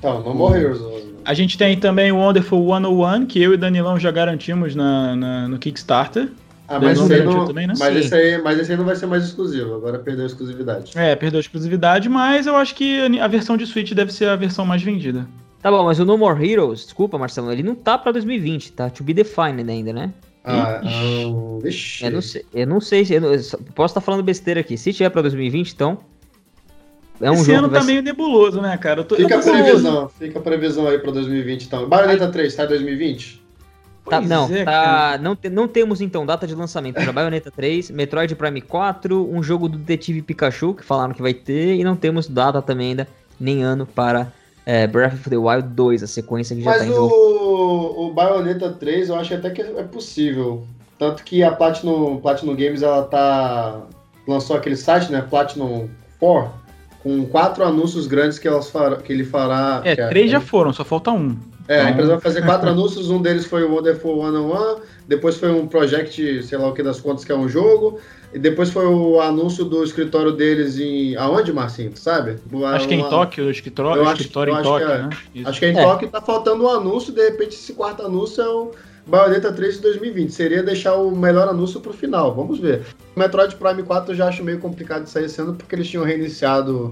[0.01, 0.81] Tá, No More Heroes.
[1.25, 5.49] A gente tem também o Wonderful 101, que eu e Danilão já garantimos na, na
[5.49, 6.31] no Kickstarter.
[6.69, 7.75] Ah, mas, esse não, também, né?
[7.79, 10.93] mas, esse aí, mas esse aí não vai ser mais exclusivo, agora perdeu a exclusividade.
[10.97, 14.37] É, perdeu a exclusividade, mas eu acho que a versão de Switch deve ser a
[14.37, 15.29] versão mais vendida.
[15.63, 18.91] Tá bom, mas o No More Heroes, desculpa, Marcelo, ele não tá pra 2020, tá?
[18.91, 20.13] To be defined ainda, né?
[20.45, 21.61] Ah, um.
[22.01, 23.41] Eu não sei, eu não sei eu, não, eu
[23.75, 24.79] posso estar tá falando besteira aqui.
[24.79, 25.99] Se tiver pra 2020, então.
[27.21, 27.87] É um Esse jogo ano tá ser...
[27.87, 29.03] meio nebuloso, né, cara?
[29.03, 31.89] Tô, fica a previsão, fica a previsão aí pra 2020, então.
[31.89, 33.46] Bayonetta 3, tá em 2020?
[34.09, 37.91] Tá, não, é, tá, não, te, não temos então data de lançamento para Bayonetta 3,
[37.91, 41.97] Metroid Prime 4, um jogo do Detetive Pikachu, que falaram que vai ter, e não
[41.97, 44.33] temos data também ainda, nem ano para
[44.65, 48.13] é, Breath of the Wild 2, a sequência que já Mas tá Mas o, o
[48.13, 50.65] Bayonetta 3 eu acho até que é possível.
[50.99, 53.83] Tanto que a Platinum, Platinum Games ela tá.
[54.27, 55.25] lançou aquele site, né?
[55.29, 55.89] Platinum
[56.19, 56.51] 4,
[57.03, 59.83] com quatro anúncios grandes que, elas far, que ele fará.
[59.85, 61.37] É, três já foram, só falta um.
[61.69, 61.87] É, então...
[61.87, 65.37] a empresa vai fazer quatro anúncios, um deles foi o Wonderful One on One, depois
[65.37, 67.99] foi um project, sei lá o que das contas, que é um jogo,
[68.33, 71.17] e depois foi o anúncio do escritório deles em.
[71.17, 71.91] Aonde, Marcinho?
[71.91, 72.37] Tu sabe?
[72.67, 75.11] Acho que é em Tóquio, o escritório, o escritório em Tóquio, é, né?
[75.45, 75.83] Acho que é em é.
[75.83, 78.73] Tóquio, tá faltando um anúncio, de repente esse quarto anúncio é o
[79.07, 80.31] Bayonetta 3 de 2020.
[80.31, 82.83] Seria deixar o melhor anúncio pro final, vamos ver.
[83.15, 85.89] O Metroid Prime 4 eu já acho meio complicado de sair esse ano porque eles
[85.89, 86.91] tinham reiniciado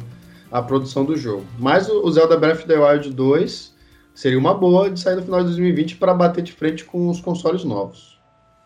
[0.51, 1.45] a produção do jogo.
[1.59, 3.74] Mas o Zelda Breath of the Wild 2
[4.15, 7.21] seria uma boa de sair no final de 2020 para bater de frente com os
[7.21, 8.19] consoles novos.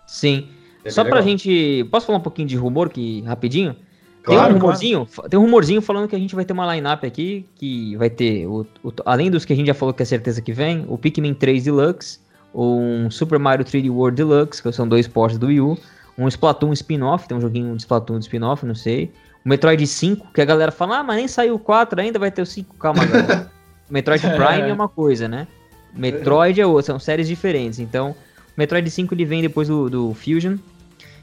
[0.06, 0.48] Sim.
[0.84, 1.28] É Só pra legal.
[1.30, 1.84] gente.
[1.90, 3.74] Posso falar um pouquinho de rumor que rapidinho?
[4.22, 5.30] Claro, tem um rumorzinho, claro.
[5.30, 8.46] tem um rumorzinho falando que a gente vai ter uma line-up aqui, que vai ter,
[8.46, 10.98] o, o, além dos que a gente já falou que é certeza que vem, o
[10.98, 12.18] Pikmin 3 Deluxe,
[12.54, 15.78] um Super Mario 3D World Deluxe, que são dois ports do Wii U,
[16.18, 19.10] um Splatoon spin-off, tem um joguinho de Splatoon de spin-off, não sei,
[19.44, 22.30] o Metroid 5, que a galera fala, ah, mas nem saiu o 4 ainda, vai
[22.30, 23.50] ter o 5, calma galera.
[23.90, 25.46] Metroid Prime é uma coisa, né?
[25.94, 28.14] Metroid é outra, são séries diferentes, então...
[28.56, 30.56] Metroid 5 ele vem depois do, do Fusion,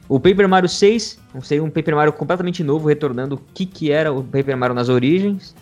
[0.08, 4.14] o Paper Mario 6, sei, um Paper Mario completamente novo, retornando o que, que era
[4.14, 5.56] o Paper Mario nas origens.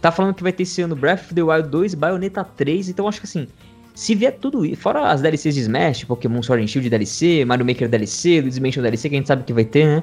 [0.00, 3.06] Tá falando que vai ter esse ano Breath of the Wild 2, Bayonetta 3, então
[3.06, 3.46] acho que assim,
[3.94, 7.64] se vier tudo isso, fora as DLCs de Smash, Pokémon Sword and Shield DLC, Mario
[7.64, 10.02] Maker DLC, Luigi's Mansion DLC, que a gente sabe que vai ter, né?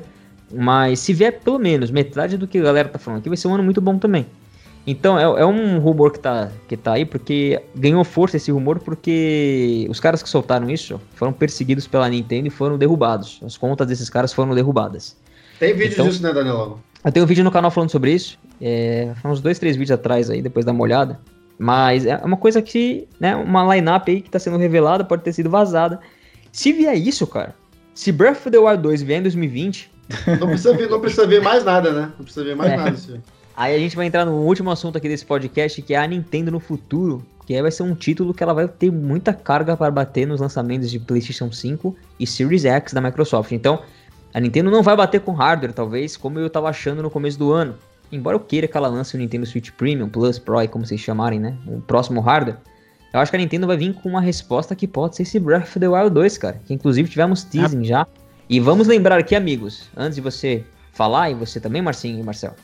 [0.53, 3.49] Mas se vier pelo menos metade do que a galera tá falando aqui, vai ser
[3.49, 4.25] um ano muito bom também.
[4.85, 8.79] Então, é, é, um rumor que tá, que tá aí, porque ganhou força esse rumor,
[8.79, 13.39] porque os caras que soltaram isso foram perseguidos pela Nintendo e foram derrubados.
[13.45, 15.15] As contas desses caras foram derrubadas.
[15.59, 16.79] Tem vídeo então, disso, né, Daniel?
[17.03, 18.39] Eu tenho um vídeo no canal falando sobre isso.
[18.59, 21.19] É, uns dois, três vídeos atrás aí, depois dá uma olhada.
[21.59, 25.31] Mas é uma coisa que, né, uma line-up aí que tá sendo revelada, pode ter
[25.31, 25.99] sido vazada.
[26.51, 27.53] Se vier isso, cara,
[27.93, 29.91] se Breath of the Wild 2 vier em 2020.
[30.39, 32.11] Não precisa ver, não precisa ver mais nada, né?
[32.17, 32.77] Não precisa ver mais é.
[32.77, 32.89] nada.
[32.89, 33.21] Assim.
[33.61, 36.49] Aí a gente vai entrar no último assunto aqui desse podcast, que é a Nintendo
[36.49, 40.25] no futuro, que vai ser um título que ela vai ter muita carga para bater
[40.25, 43.51] nos lançamentos de PlayStation 5 e Series X da Microsoft.
[43.51, 43.83] Então,
[44.33, 47.51] a Nintendo não vai bater com hardware, talvez, como eu estava achando no começo do
[47.51, 47.75] ano.
[48.11, 51.39] Embora eu queira que ela lance o Nintendo Switch Premium, Plus, Pro, como vocês chamarem,
[51.39, 51.55] né?
[51.67, 52.57] O próximo hardware.
[53.13, 55.65] Eu acho que a Nintendo vai vir com uma resposta que pode ser esse Breath
[55.65, 56.59] of the Wild 2, cara.
[56.65, 58.07] Que inclusive tivemos teasing já.
[58.49, 62.55] E vamos lembrar aqui, amigos, antes de você falar, e você também, Marcinho e Marcel,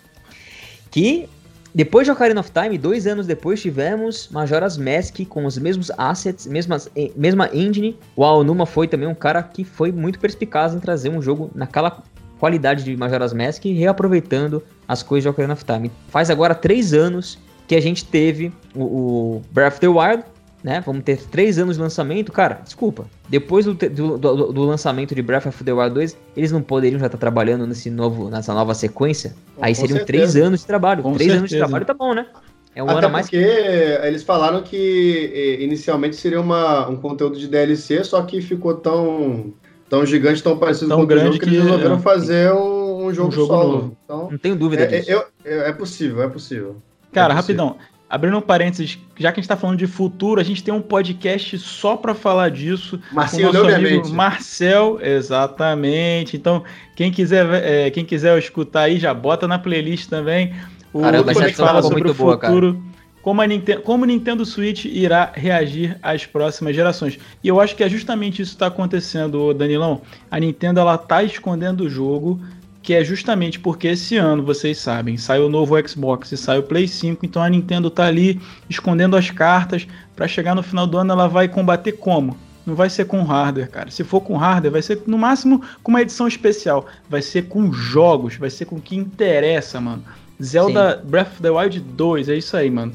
[0.90, 1.30] que
[1.78, 6.48] depois de Ocarina of Time, dois anos depois, tivemos Majora's Mask com os mesmos assets,
[6.48, 7.96] mesmas, mesma engine.
[8.16, 12.02] O Aonuma foi também um cara que foi muito perspicaz em trazer um jogo naquela
[12.40, 15.92] qualidade de Majora's Mask, reaproveitando as coisas de Ocarina of Time.
[16.08, 20.24] Faz agora três anos que a gente teve o, o Breath of the Wild,
[20.68, 20.84] né?
[20.86, 22.30] Vamos ter três anos de lançamento.
[22.30, 23.06] Cara, desculpa.
[23.30, 27.00] Depois do, do, do, do, lançamento de Breath of the Wild 2, eles não poderiam
[27.00, 29.34] já estar trabalhando nesse novo, nessa nova sequência?
[29.62, 30.06] Aí seriam certeza.
[30.06, 31.02] três anos de trabalho.
[31.02, 31.40] Com três certeza.
[31.40, 32.28] anos de trabalho tá bom, né?
[32.76, 33.28] É um Até ano mais.
[33.28, 39.54] Porque eles falaram que inicialmente seria uma, um conteúdo de DLC, só que ficou tão,
[39.90, 42.00] tão gigante, tão parecido tão com o jogo que, que eles resolveram é.
[42.00, 43.72] fazer um, um, jogo, um jogo solo.
[43.72, 43.98] Novo.
[44.04, 45.12] Então, não tenho dúvida é, disso.
[45.46, 46.76] É, é, possível, é possível.
[47.14, 47.64] Cara, é possível.
[47.64, 47.97] rapidão.
[48.10, 50.82] Abrindo um parênteses, já que a gente está falando de futuro, a gente tem um
[50.82, 53.00] podcast só para falar disso.
[53.12, 56.38] Marcelo, com nosso amigo Marcel, exatamente.
[56.38, 56.64] Então,
[56.96, 60.54] quem quiser, é, quem quiser escutar aí, já bota na playlist também.
[60.94, 62.74] O Caramba, já fala sobre o futuro.
[62.74, 62.88] Boa,
[63.22, 67.20] como, a Nintendo, como o Nintendo Switch irá reagir às próximas gerações.
[67.44, 70.02] E eu acho que é justamente isso que está acontecendo, Danilão.
[70.32, 72.40] A Nintendo ela tá escondendo o jogo
[72.88, 76.64] que é justamente porque esse ano, vocês sabem, sai o novo Xbox e sai o
[76.64, 79.86] Play 5, então a Nintendo tá ali escondendo as cartas
[80.16, 82.38] para chegar no final do ano ela vai combater como?
[82.66, 83.92] Não vai ser com hardware, cara.
[83.92, 86.86] Se for com hardware, vai ser no máximo com uma edição especial.
[87.10, 90.06] Vai ser com jogos, vai ser com o que interessa, mano.
[90.42, 91.10] Zelda Sim.
[91.10, 92.94] Breath of the Wild 2, é isso aí, mano.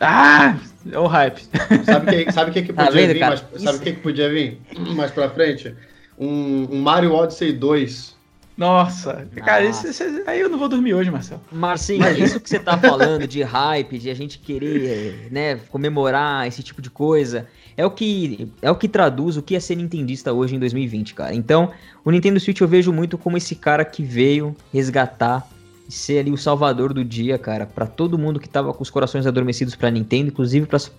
[0.00, 0.56] Ah!
[0.90, 1.40] É o hype.
[1.86, 3.20] Sabe o que, sabe que, que tá podia tá vendo, vir?
[3.20, 4.60] Mais, sabe o que, que podia vir
[4.96, 5.72] mais pra frente?
[6.18, 8.13] Um, um Mario Odyssey 2
[8.56, 11.40] nossa, cara, isso, isso, aí eu não vou dormir hoje, Marcelo.
[11.50, 16.62] Marcinho, isso que você tá falando de hype, de a gente querer, né, comemorar esse
[16.62, 20.32] tipo de coisa, é o que é o que traduz o que é ser nintendista
[20.32, 21.34] hoje em 2020, cara.
[21.34, 21.72] Então,
[22.04, 25.48] o Nintendo Switch eu vejo muito como esse cara que veio resgatar
[25.88, 28.90] e ser ali o salvador do dia, cara, para todo mundo que tava com os
[28.90, 30.92] corações adormecidos para Nintendo, inclusive para as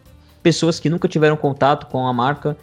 [0.43, 2.57] pessoas que nunca tiveram contato com a marca,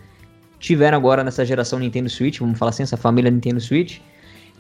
[0.61, 3.99] tiveram agora nessa geração Nintendo Switch, vamos falar assim, essa família Nintendo Switch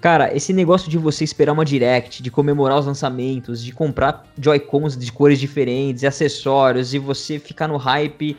[0.03, 4.97] Cara, esse negócio de você esperar uma direct, de comemorar os lançamentos, de comprar Joy-Cons
[4.97, 8.37] de cores diferentes, acessórios, e você ficar no hype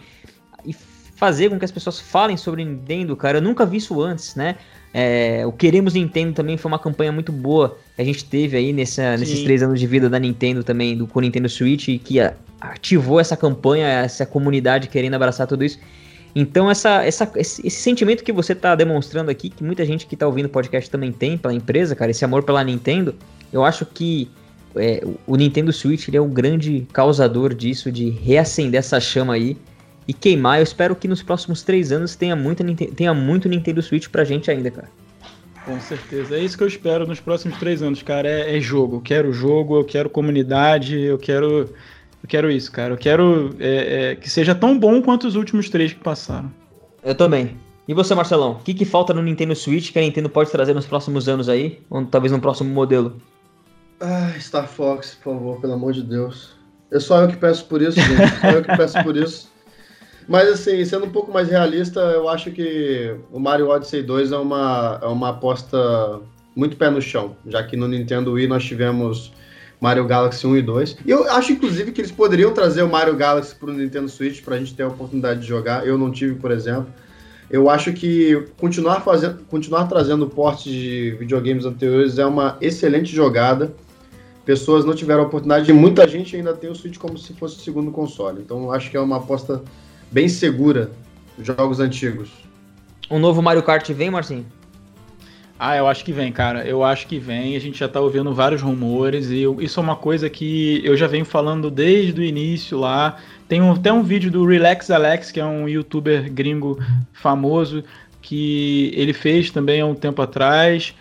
[0.65, 0.75] e
[1.15, 4.57] fazer com que as pessoas falem sobre Nintendo, cara, eu nunca vi isso antes, né?
[4.93, 8.73] É, o Queremos Nintendo também foi uma campanha muito boa que a gente teve aí
[8.73, 12.19] nessa, nesses três anos de vida da Nintendo também, do com Nintendo Switch, que
[12.59, 15.79] ativou essa campanha, essa comunidade querendo abraçar tudo isso.
[16.35, 20.15] Então, essa, essa, esse, esse sentimento que você está demonstrando aqui, que muita gente que
[20.15, 23.15] está ouvindo o podcast também tem pela empresa, cara, esse amor pela Nintendo,
[23.51, 24.29] eu acho que
[24.75, 29.57] é, o Nintendo Switch ele é um grande causador disso, de reacender essa chama aí
[30.07, 30.59] e queimar.
[30.59, 32.63] Eu espero que nos próximos três anos tenha muito,
[32.93, 34.89] tenha muito Nintendo Switch pra gente ainda, cara.
[35.65, 36.35] Com certeza.
[36.35, 38.27] É isso que eu espero nos próximos três anos, cara.
[38.27, 38.97] É, é jogo.
[38.97, 41.69] Eu quero jogo, eu quero comunidade, eu quero.
[42.23, 42.93] Eu quero isso, cara.
[42.93, 46.49] Eu quero é, é, que seja tão bom quanto os últimos três que passaram.
[47.03, 47.57] Eu também.
[47.85, 48.53] E você, Marcelão?
[48.53, 51.49] O que, que falta no Nintendo Switch que a Nintendo pode trazer nos próximos anos
[51.49, 51.81] aí?
[51.89, 53.21] Ou talvez no próximo modelo?
[53.99, 56.55] Ah, Star Fox, por favor, pelo amor de Deus.
[56.89, 58.39] É só eu que peço por isso, gente.
[58.39, 59.51] Só eu que peço por isso.
[60.27, 64.37] Mas assim, sendo um pouco mais realista, eu acho que o Mario Odyssey 2 é
[64.37, 66.21] uma, é uma aposta
[66.55, 69.33] muito pé no chão, já que no Nintendo Wii nós tivemos
[69.83, 70.97] Mario Galaxy 1 e 2.
[71.05, 74.41] E eu acho, inclusive, que eles poderiam trazer o Mario Galaxy para o Nintendo Switch
[74.41, 75.85] para a gente ter a oportunidade de jogar.
[75.85, 76.87] Eu não tive, por exemplo.
[77.51, 83.73] Eu acho que continuar, fazendo, continuar trazendo portes de videogames anteriores é uma excelente jogada.
[84.45, 87.57] Pessoas não tiveram a oportunidade e muita gente ainda tem o Switch como se fosse
[87.57, 88.39] o segundo console.
[88.41, 89.61] Então acho que é uma aposta
[90.09, 90.91] bem segura
[91.37, 92.29] jogos antigos.
[93.11, 94.45] Um novo Mario Kart vem, Marcinho?
[95.65, 96.67] Ah, eu acho que vem, cara.
[96.67, 97.55] Eu acho que vem.
[97.55, 101.07] A gente já tá ouvindo vários rumores e isso é uma coisa que eu já
[101.07, 103.15] venho falando desde o início lá.
[103.47, 106.77] Tem um, até um vídeo do Relax Alex, que é um youtuber gringo
[107.13, 107.81] famoso,
[108.21, 110.93] que ele fez também há um tempo atrás.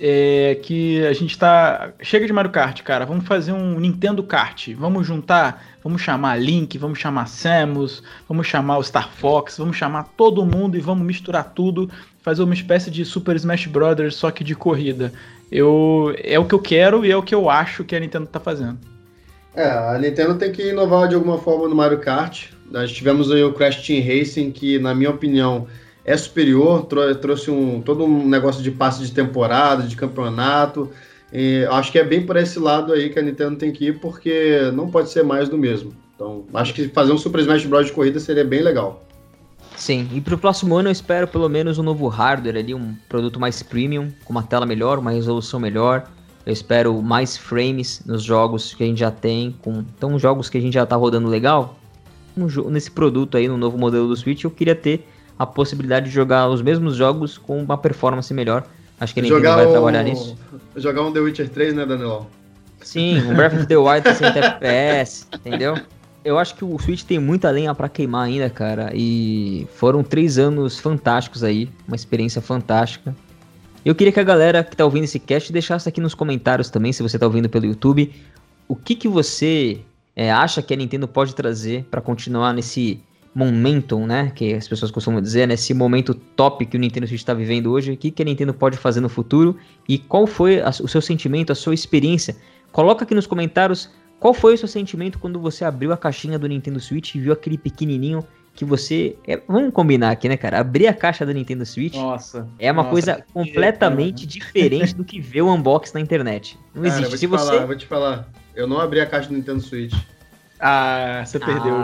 [0.00, 1.92] É, que a gente tá.
[2.02, 3.06] Chega de Mario Kart, cara.
[3.06, 4.68] Vamos fazer um Nintendo Kart.
[4.74, 10.04] Vamos juntar Vamos chamar Link, vamos chamar Samus, vamos chamar o Star Fox, vamos chamar
[10.18, 11.88] todo mundo e vamos misturar tudo,
[12.22, 15.12] fazer uma espécie de Super Smash Brothers só que de corrida.
[15.50, 18.26] Eu é o que eu quero e é o que eu acho que a Nintendo
[18.26, 18.78] tá fazendo.
[19.54, 22.50] É, a Nintendo tem que inovar de alguma forma no Mario Kart.
[22.70, 25.66] Nós tivemos aí o Crash Team Racing, que na minha opinião
[26.04, 26.86] é superior,
[27.20, 30.90] trouxe um, todo um negócio de passe de temporada, de campeonato,
[31.32, 34.00] e acho que é bem por esse lado aí que a Nintendo tem que ir,
[34.00, 35.92] porque não pode ser mais do mesmo.
[36.14, 37.86] Então, acho que fazer um Super Smash Bros.
[37.86, 39.07] de corrida seria bem legal.
[39.78, 42.94] Sim, e para o próximo ano eu espero pelo menos um novo hardware ali, um
[43.08, 46.04] produto mais premium, com uma tela melhor, uma resolução melhor.
[46.44, 50.58] Eu espero mais frames nos jogos que a gente já tem, com então jogos que
[50.58, 51.78] a gente já está rodando legal.
[52.36, 55.06] Um, nesse produto aí, no novo modelo do Switch, eu queria ter
[55.38, 58.64] a possibilidade de jogar os mesmos jogos com uma performance melhor
[59.00, 60.36] Acho que a Nintendo vai trabalhar nisso.
[60.76, 62.26] Jogar um The Witcher 3, né, Daniel?
[62.80, 65.76] Sim, um Breath of the Wild tá 60 FPS, entendeu?
[66.28, 68.92] Eu acho que o Switch tem muita lenha para queimar ainda, cara.
[68.94, 73.16] E foram três anos fantásticos aí, uma experiência fantástica.
[73.82, 76.92] Eu queria que a galera que tá ouvindo esse cast deixasse aqui nos comentários também,
[76.92, 78.12] se você tá ouvindo pelo YouTube,
[78.68, 79.80] o que que você
[80.14, 83.00] é, acha que a Nintendo pode trazer para continuar nesse
[83.34, 84.30] momentum, né?
[84.34, 85.54] Que as pessoas costumam dizer, né?
[85.54, 88.52] Esse momento top que o Nintendo Switch está vivendo hoje, o que, que a Nintendo
[88.52, 89.56] pode fazer no futuro
[89.88, 92.36] e qual foi a, o seu sentimento, a sua experiência.
[92.70, 93.88] Coloca aqui nos comentários
[94.18, 97.32] qual foi o seu sentimento quando você abriu a caixinha do Nintendo Switch e viu
[97.32, 99.16] aquele pequenininho que você.
[99.24, 100.58] É, vamos combinar aqui, né, cara?
[100.58, 105.20] Abrir a caixa do Nintendo Switch nossa, é uma nossa, coisa completamente diferente do que
[105.20, 106.58] ver o unboxing na internet.
[106.74, 107.04] Não cara, existe.
[107.04, 107.66] Eu vou te Se falar, você...
[107.66, 108.28] vou te falar.
[108.56, 109.94] Eu não abri a caixa do Nintendo Switch.
[110.58, 111.76] Ah, você perdeu.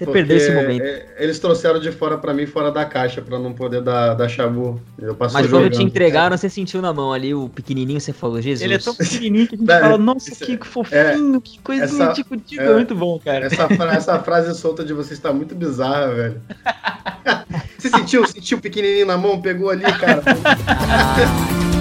[0.00, 0.82] Você Porque perdeu esse momento.
[0.82, 4.30] É, eles trouxeram de fora para mim, fora da caixa, para não poder dar, dar
[4.30, 4.80] chabu.
[4.98, 5.72] Eu Mas quando jogando.
[5.72, 8.62] te entregaram, você sentiu na mão ali o pequenininho, você falou, Jesus.
[8.62, 12.04] Ele é tão pequenininho que a gente é, fala, nossa, que fofinho, é, que coisinha
[12.04, 13.44] essa, tipo, tipo, é, muito bom, cara.
[13.44, 16.40] Essa, essa frase solta de você está muito bizarra, velho.
[17.76, 20.22] você sentiu, sentiu o pequenininho na mão, pegou ali, cara.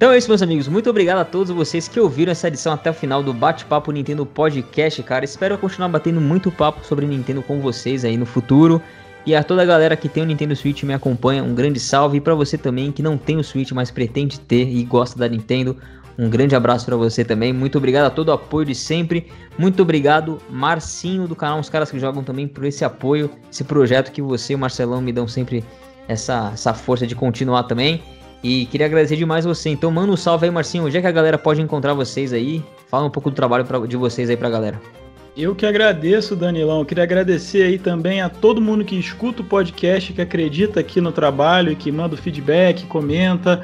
[0.00, 0.66] Então é isso, meus amigos.
[0.66, 4.24] Muito obrigado a todos vocês que ouviram essa edição até o final do Bate-Papo Nintendo
[4.24, 5.26] Podcast, cara.
[5.26, 8.80] Espero continuar batendo muito papo sobre Nintendo com vocês aí no futuro.
[9.26, 12.16] E a toda a galera que tem o Nintendo Switch me acompanha, um grande salve.
[12.16, 15.28] E para você também que não tem o Switch, mas pretende ter e gosta da
[15.28, 15.76] Nintendo,
[16.18, 17.52] um grande abraço para você também.
[17.52, 19.26] Muito obrigado a todo o apoio de sempre.
[19.58, 24.12] Muito obrigado, Marcinho do canal Os Caras que Jogam também, por esse apoio, esse projeto
[24.12, 25.62] que você e o Marcelão me dão sempre
[26.08, 28.02] essa, essa força de continuar também.
[28.42, 29.68] E queria agradecer demais você.
[29.68, 30.86] Então manda um salve aí, Marcinho.
[30.86, 32.62] Onde é que a galera pode encontrar vocês aí?
[32.88, 34.80] Fala um pouco do trabalho pra, de vocês aí pra galera.
[35.36, 36.80] Eu que agradeço, Danilão.
[36.80, 41.00] Eu queria agradecer aí também a todo mundo que escuta o podcast, que acredita aqui
[41.00, 43.62] no trabalho, que manda o feedback, comenta.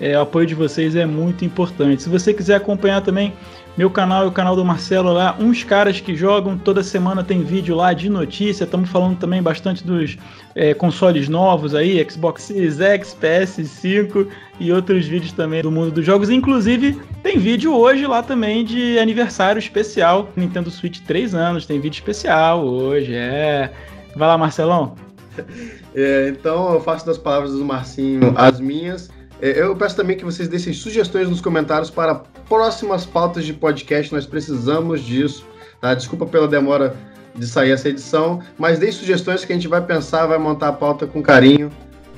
[0.00, 2.02] É, o apoio de vocês é muito importante.
[2.02, 3.32] Se você quiser acompanhar também
[3.78, 7.44] meu canal e o canal do Marcelo lá, uns caras que jogam, toda semana tem
[7.44, 8.64] vídeo lá de notícia.
[8.64, 10.18] Estamos falando também bastante dos
[10.56, 14.26] é, consoles novos aí, Xbox Series X, PS5
[14.58, 16.28] e outros vídeos também do mundo dos jogos.
[16.28, 20.28] Inclusive, tem vídeo hoje lá também de aniversário especial.
[20.34, 23.72] Nintendo Switch 3 anos, tem vídeo especial hoje, é.
[24.16, 24.96] Vai lá, Marcelão.
[25.94, 29.10] É, então eu faço das palavras do Marcinho as minhas.
[29.40, 32.14] É, eu peço também que vocês deixem sugestões nos comentários para
[32.48, 34.12] próximas pautas de podcast.
[34.12, 35.46] Nós precisamos disso.
[35.80, 35.94] Tá?
[35.94, 36.96] Desculpa pela demora
[37.34, 40.72] de sair essa edição, mas deixe sugestões que a gente vai pensar, vai montar a
[40.72, 41.70] pauta com carinho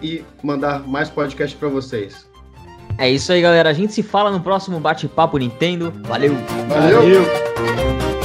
[0.02, 2.28] e mandar mais podcast para vocês.
[2.96, 3.68] É isso aí, galera.
[3.68, 5.92] A gente se fala no próximo bate-papo Nintendo.
[6.06, 6.34] Valeu!
[6.68, 6.96] Valeu.
[7.00, 8.19] Valeu.